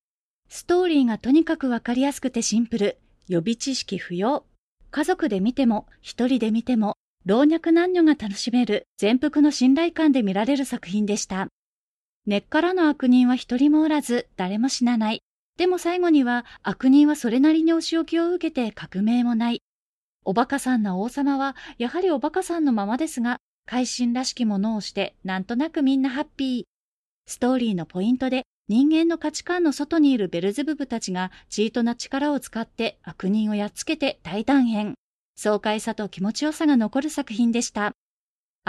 [0.49, 2.99] ストーリーがとにかくわかりやすくてシンプル。
[3.27, 4.45] 予備知識不要。
[4.93, 6.95] 家族で見ても、一人で見ても、
[7.27, 11.49] 老若男女が楽しめる全幅の信頼感で見られる作品でした。
[12.27, 15.23] 根っからの悪人は一人もおらず、誰も死なない。
[15.59, 19.63] でも最後には悪人はそれなりにお仕置きを受けて革命もない。
[20.25, 26.65] おバカさんな王様はやはりおバカさんのままですが、改心らしきものをしてなんとなくみんなハッピー。
[27.27, 34.95] ストーリーのポイントで人間の価値観の外にいるベルゼブブたちがチートな力を使って悪人をやっつけて大断変。
[35.35, 37.95] 爽快さと気持ちよさが残る作品でした。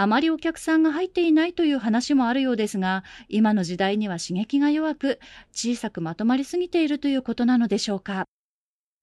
[0.00, 5.20] あまりお客さんが入っていないという話もあるようですが、今の時代には刺激が弱く、
[5.52, 8.24] 小さくまとまりすぎているということなのでしょうか。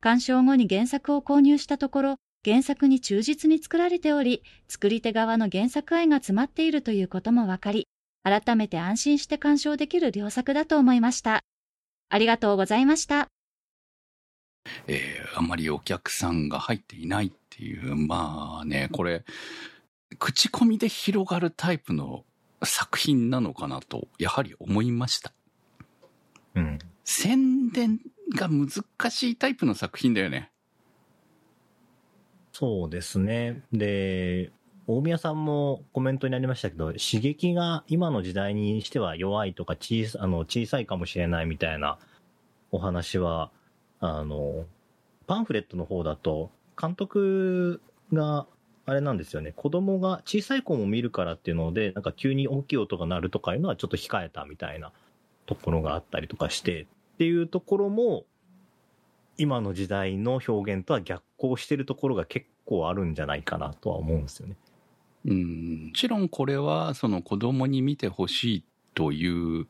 [0.01, 7.87] 鑑賞後に原作を購入したところ、原作に忠実に作られており、作り手側の原作愛が詰まっているということも分かり、
[8.23, 11.41] 改めて安心して鑑賞できる良作だと思いました。
[12.09, 13.27] ありがとうございました。
[14.87, 19.25] えー、あまりお客さんが入っていないっていう、まあね、これ、
[20.19, 22.23] 口コミで広がるタイプの
[22.63, 25.33] 作品なのかなと、やはり思いました。
[26.55, 26.79] うん。
[27.03, 27.99] 宣伝
[28.35, 28.69] が難
[29.09, 30.51] しいタイプの作品だよね。
[32.51, 33.63] そうですね。
[33.71, 34.51] で、
[34.87, 41.99] 大宮さんもコメントにありましたけど、刺激が今の時代にしては弱いとか小さあの小さいかもしれないみたいな
[42.71, 43.51] お話は、
[43.99, 44.65] あの、
[45.27, 47.81] パンフレットの方だと、監督
[48.13, 48.47] が、
[48.87, 54.93] あれなんですよね、子供が小さい子も見るからっていうので、なんか急に大きい音が鳴るとかいうのはちょっと控えたみたいな
[55.45, 56.85] ところがあったりとかして、っ
[57.17, 58.23] ていうところも、
[59.37, 64.55] 今の時代の表現とは逆行してるところが結構あるんじゃないかなとは思うんですよね。
[65.25, 68.63] うん、もちろんこれはその子供に見てほしい
[68.93, 69.67] という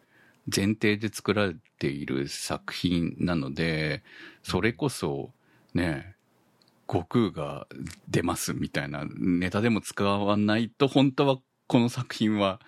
[0.55, 4.03] 前提で作られている作品なので、
[4.43, 5.32] それこそ
[5.74, 6.16] ね、
[6.88, 7.67] 悟空が
[8.09, 12.59] 出ますみたいなネタでも使わないと本当はこの作品は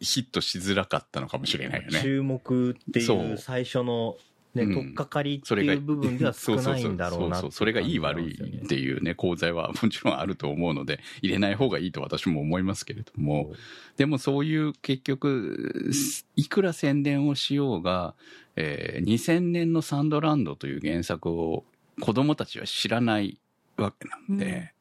[0.00, 2.00] ヒットしづらかったのかもしれないよね。
[2.02, 4.16] 注目っていう最初の
[4.56, 13.52] ね、うん、取っかかりっていう部分では少ないんだろうなそうそれがいい悪いっていうね、講座はもちろんあると思うので、入れない方がいいと私も思いますけれども、
[13.96, 15.90] でもそういう結局、
[16.36, 18.14] いくら宣伝をしようが、
[18.56, 21.64] えー、2000年のサンドランドという原作を
[22.00, 23.38] 子供たちは知らない
[23.76, 24.72] わけなんで、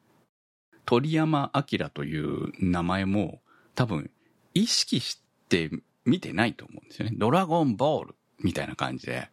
[0.74, 3.41] うん、鳥山明という名前も
[3.74, 4.09] 多分
[4.53, 5.70] 意識して
[6.05, 7.16] 見てないと思うんですよね。
[7.18, 9.30] ドラゴンボールみたいな感じで。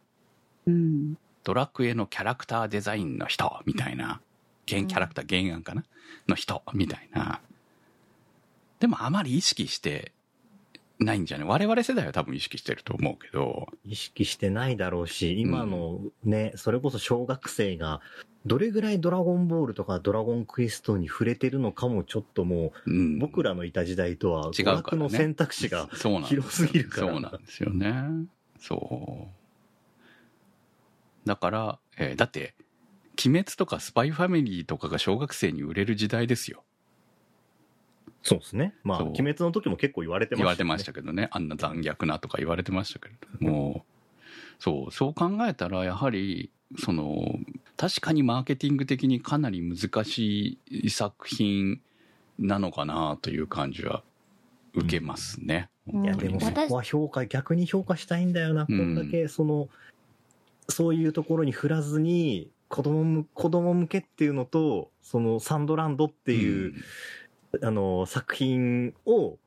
[0.65, 4.21] うん、ドラクエのキャラクターデザインの人みたいな、
[4.67, 5.83] 原キャラクター原案かな？
[6.27, 7.41] の人みたいな。
[8.79, 10.13] でもあまり意識して
[11.03, 11.47] ないんじゃない？
[11.47, 13.67] 我々世代は多分意識してると思うけど。
[13.85, 18.01] 意識してないだろうし、今のね、うん、それこそ小学生が、
[18.45, 25.87] どれぐらいドラゴンボールとかドラゴンクエストに触れてるのかもちょっともう、うん、僕らのいた時代とは、違うから、ね、の選択肢が
[26.25, 27.11] 広すぎるから。
[27.11, 27.93] そうなんですよね。
[28.59, 29.29] そ
[31.25, 31.27] う。
[31.27, 32.53] だから、えー、だって、
[33.25, 36.63] 鬼滅とかスパイファミリーとかが小学生に売れる時代ですよ。
[38.23, 38.73] そうですね。
[38.83, 39.07] まあ、そう。
[39.09, 41.27] 鬼滅の時も結構言われてました、言われてましたけどね。
[41.31, 43.47] あんな残虐なとか言われてましたけれど。
[43.51, 43.85] も
[44.59, 47.37] そうそう考えたらやはりその
[47.75, 51.81] 確かにマーケティング的にかなり難しい作品
[52.39, 54.03] なのかなという感じは
[54.73, 55.69] 受けますね。
[55.91, 56.05] うん。
[56.05, 58.65] いや、でもそこは評価、逆に評価したいんだよな。
[58.65, 58.93] こうん。
[58.93, 59.69] んだけ、その、
[60.69, 66.73] そういうところに振らずに、子供む、子供向けっていうのと、そのサンドランドっていう、
[67.61, 69.37] あの、作品を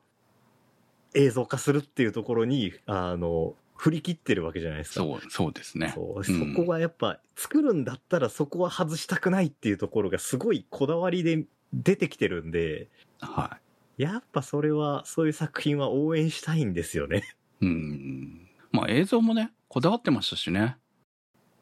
[1.15, 4.95] 映像化するっていうところに、あの、振り切ってるわけじゃないですか。
[5.01, 5.93] そうそうですね。
[5.95, 12.89] そう、うんそこがやっぱ、作るんだったらそこは外したくないっていうところがすごいこだわりで出てきてるんで、
[13.21, 13.59] は
[13.99, 17.25] やっぱそれは、そういう作品は応援したいんですよね。
[17.61, 17.67] い。
[17.67, 18.49] うん。
[18.73, 20.77] まあ映像もね、こだわってましたしね。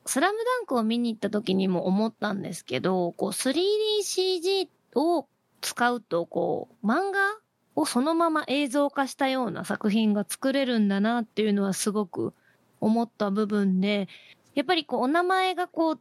[0.07, 5.27] スラムダンクを見に行った時にも思ったんですけど、こう 3DCG を
[5.65, 7.39] 使うと、こう、漫画
[7.75, 12.35] をそのまま映像化したような作品が作れるんだなっていうのはすごく
[12.81, 14.09] 思った部分で、
[14.55, 16.01] やっぱりこう、お名前がこう、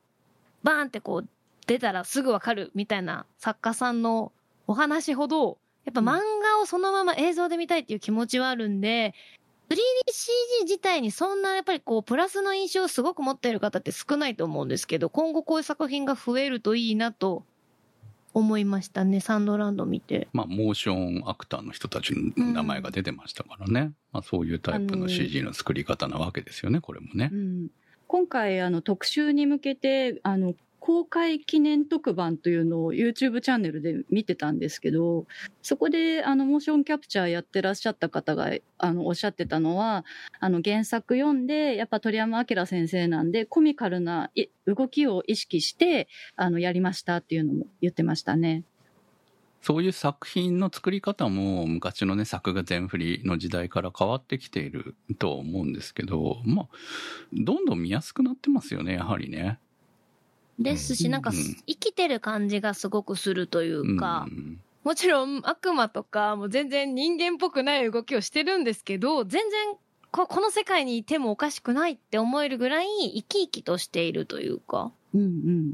[0.64, 1.30] バーンってこう、
[1.66, 4.34] 出たらすぐわかるみたいな作家さんの
[4.68, 9.14] お話ほど、やっぱ漫画をそのまま映像で見たいっていう気持ちはあるんで、
[9.70, 17.46] 3DCG 自体にそんなやっぱりこう、プラスの印象をすごく持っている方って少ないと思うんですけど、今後こういう作品が増えるといいなと
[18.34, 20.28] 思いましたね、サンドランド見て。
[20.34, 23.94] まあモーションアクターの人たちの名前が出てましたからね。
[24.12, 27.36] まあそういうタイプの CG の作り方なわけですよね、これもねう。
[27.36, 27.68] ん、
[28.08, 30.54] 今回あの特集に向けてあの
[30.86, 35.28] 公開記念特番というのを YouTube チャンネルで見てたんですけど
[35.62, 40.04] そこであのモーションキャプチャーやってらっしゃった方があのおっしゃってたのは
[40.42, 44.30] あの原作読んでやっぱ鳥山明先生なんでコミカルな
[44.68, 48.66] 動きを意識してあのやりましたっていうのも言ってましたね。
[49.62, 56.68] そういう作品の作り方も昔のね、作画全振りの時代から変わってきていると思うんですけど、まあ、
[57.32, 59.60] どんどん見やすくなってますよね、やはりね。
[60.60, 61.12] ですし、うん。
[61.12, 61.36] なんかうん。
[61.38, 64.60] 生きてる感じがすごくするというか、うん。
[64.84, 69.76] もちろん悪魔とかもう全然人間っぽくない動きをしてるんですけど、全然
[70.12, 74.92] ここの世界にいてもおかしくないって思えるぐらい生き生きとしているというか。
[75.14, 75.74] うんうん。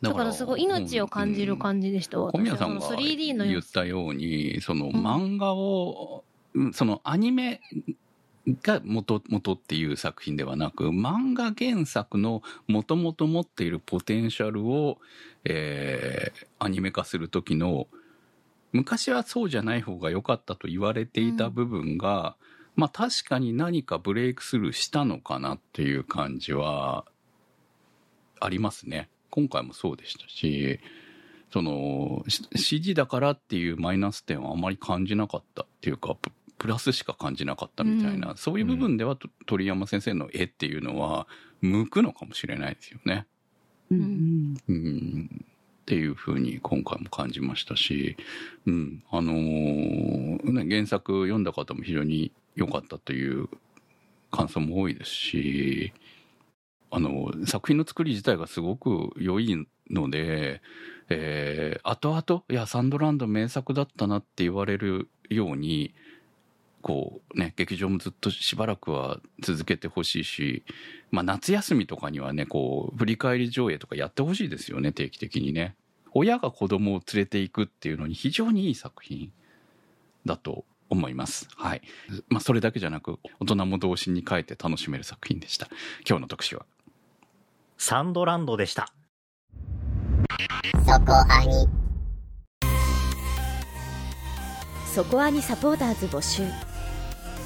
[0.00, 2.42] だからすごい命を感じる感じでした、小私は。
[2.42, 3.62] 宮さんがその 3D の言っ。
[3.62, 4.90] たように、そのん。
[4.90, 6.24] 漫画を、
[6.54, 7.60] うんそのアニメ
[8.48, 14.98] が元元っていう作品ではなく、漫画原作の元々持っているポテンシャルを、
[15.44, 17.88] えーアニメ化する時の、
[18.72, 22.36] 昔はそうじゃない方が良かったと言われていた部分が、
[22.76, 27.04] まあ確かに何かブレイクスルーしたのかなっていう感じは
[28.40, 29.08] ありますね。
[29.30, 30.80] 今回もそうでしたし、
[31.52, 36.16] その、し CG だからっていうマイナス点はあまり感じなかったっていうか、
[36.62, 41.26] ププラスしか感じなかったみたいな、そういう部分ではと鳥山先生の絵っていうのは
[41.60, 43.26] 向くのかもしれないですよね。
[43.90, 43.98] うん。
[43.98, 44.56] うん。
[44.68, 45.44] うん。
[45.82, 48.16] っていうふうに今回も感じましたし、
[48.66, 53.48] うん、あのーね、原作読んだ方も非常に良かったという
[54.30, 55.92] 感想も多いですし、
[56.92, 60.62] あの、作品の作り自体がすごく良いので、
[61.08, 65.92] えー、後々、いや、サンドランド名作だったなって言われるように、
[66.82, 70.64] こうね、劇場もずっとしばらくは続けてほしいし、
[71.10, 75.76] まあ夏休みとかにはね、こう、振り返り上映とかやってほしいですよね、定期的にね。
[76.12, 79.32] 親が子供を連れていくっていうのに非常にいい作品
[80.26, 81.48] だと思います。
[81.56, 81.82] はい。
[82.28, 85.68] まあそれだけじゃなく、大人も童心に変えて楽しめる作品でした。
[86.06, 86.66] 今日の特集は。
[87.78, 88.92] サンドランドでした。
[90.84, 91.68] そこアニ
[94.92, 96.42] そこアニサポーターズ募集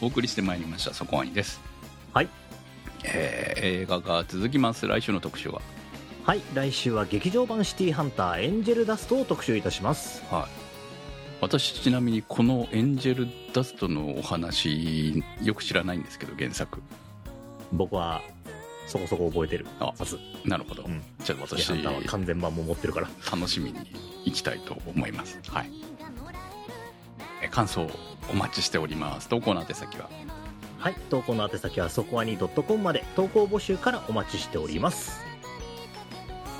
[0.00, 1.60] お送りしてまいりました、そこアニです。
[2.12, 2.28] はい。
[3.04, 4.86] えー映画が続きます。
[4.86, 5.60] 来週の特集は？
[6.24, 10.22] はい、来週は劇場版シティハンターエンジェルダストを特集いたします。
[10.30, 10.48] は
[11.40, 16.82] 私ちなみにこのエンジェルダストのお話よく知らないんですけど原作
[17.72, 18.20] 僕は
[18.86, 23.78] そこそこ覚えてるあはずなるほど、うんじゃあ私シティハンターは完全版も持ってるから楽しみに
[24.26, 25.89] 行きたいと思いますはいえ
[27.48, 27.88] 感想
[28.30, 29.28] お待ちしております。
[29.28, 30.08] 投稿の宛先は？
[30.78, 33.04] はい投稿の宛先はそこアニ .com まで。
[33.16, 35.20] 投稿募集からお待ちしております。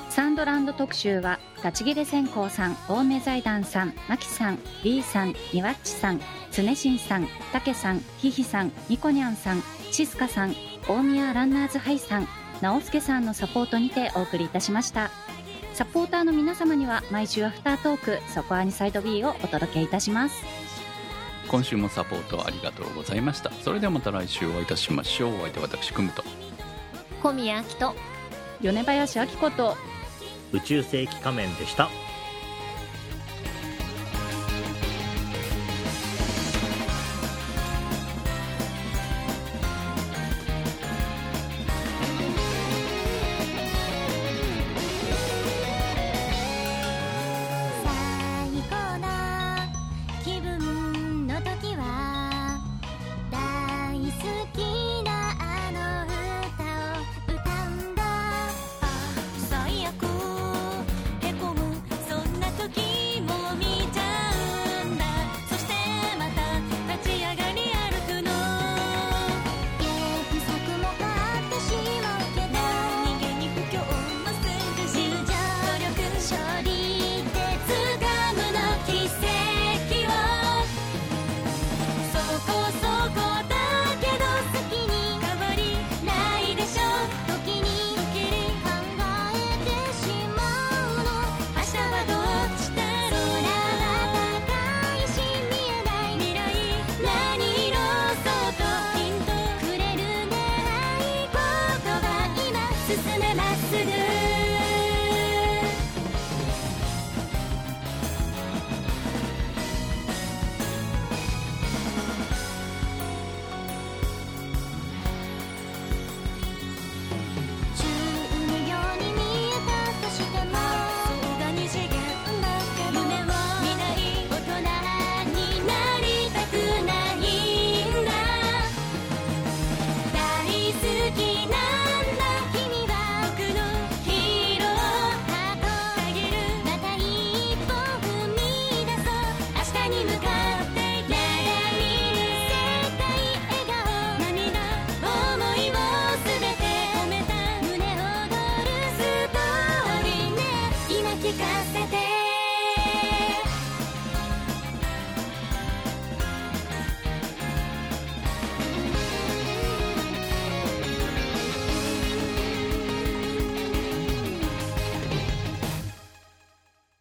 [0.09, 6.20] サンドランド特集は立ち切れ線香さん青梅財団さんマキさん B さんニワッチさん
[6.51, 9.62] 常新さんたけさんひひさんニコニャンさん
[9.93, 10.55] シスカさん
[10.89, 12.26] 大宮ランナーズハイさん
[12.61, 15.11] 直輔さんのサポートにてお送りいたしました。
[15.72, 20.35] サポーターの皆様には毎週アフタートークそこアニサイド B をお届けいたします
[21.51, 23.51] 今週もサポートありがとうございました。
[23.51, 25.34] それではまた来週お会いいたしましょう。
[25.34, 26.22] お相手は私くむと。
[27.20, 27.94] 小宮明と。
[28.61, 29.76] 米林明子と。
[30.53, 31.88] 宇宙世紀仮面でした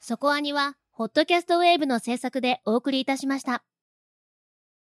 [0.10, 3.64] そこアニは、ホットキャストウェーブの制作でお送りいたしました。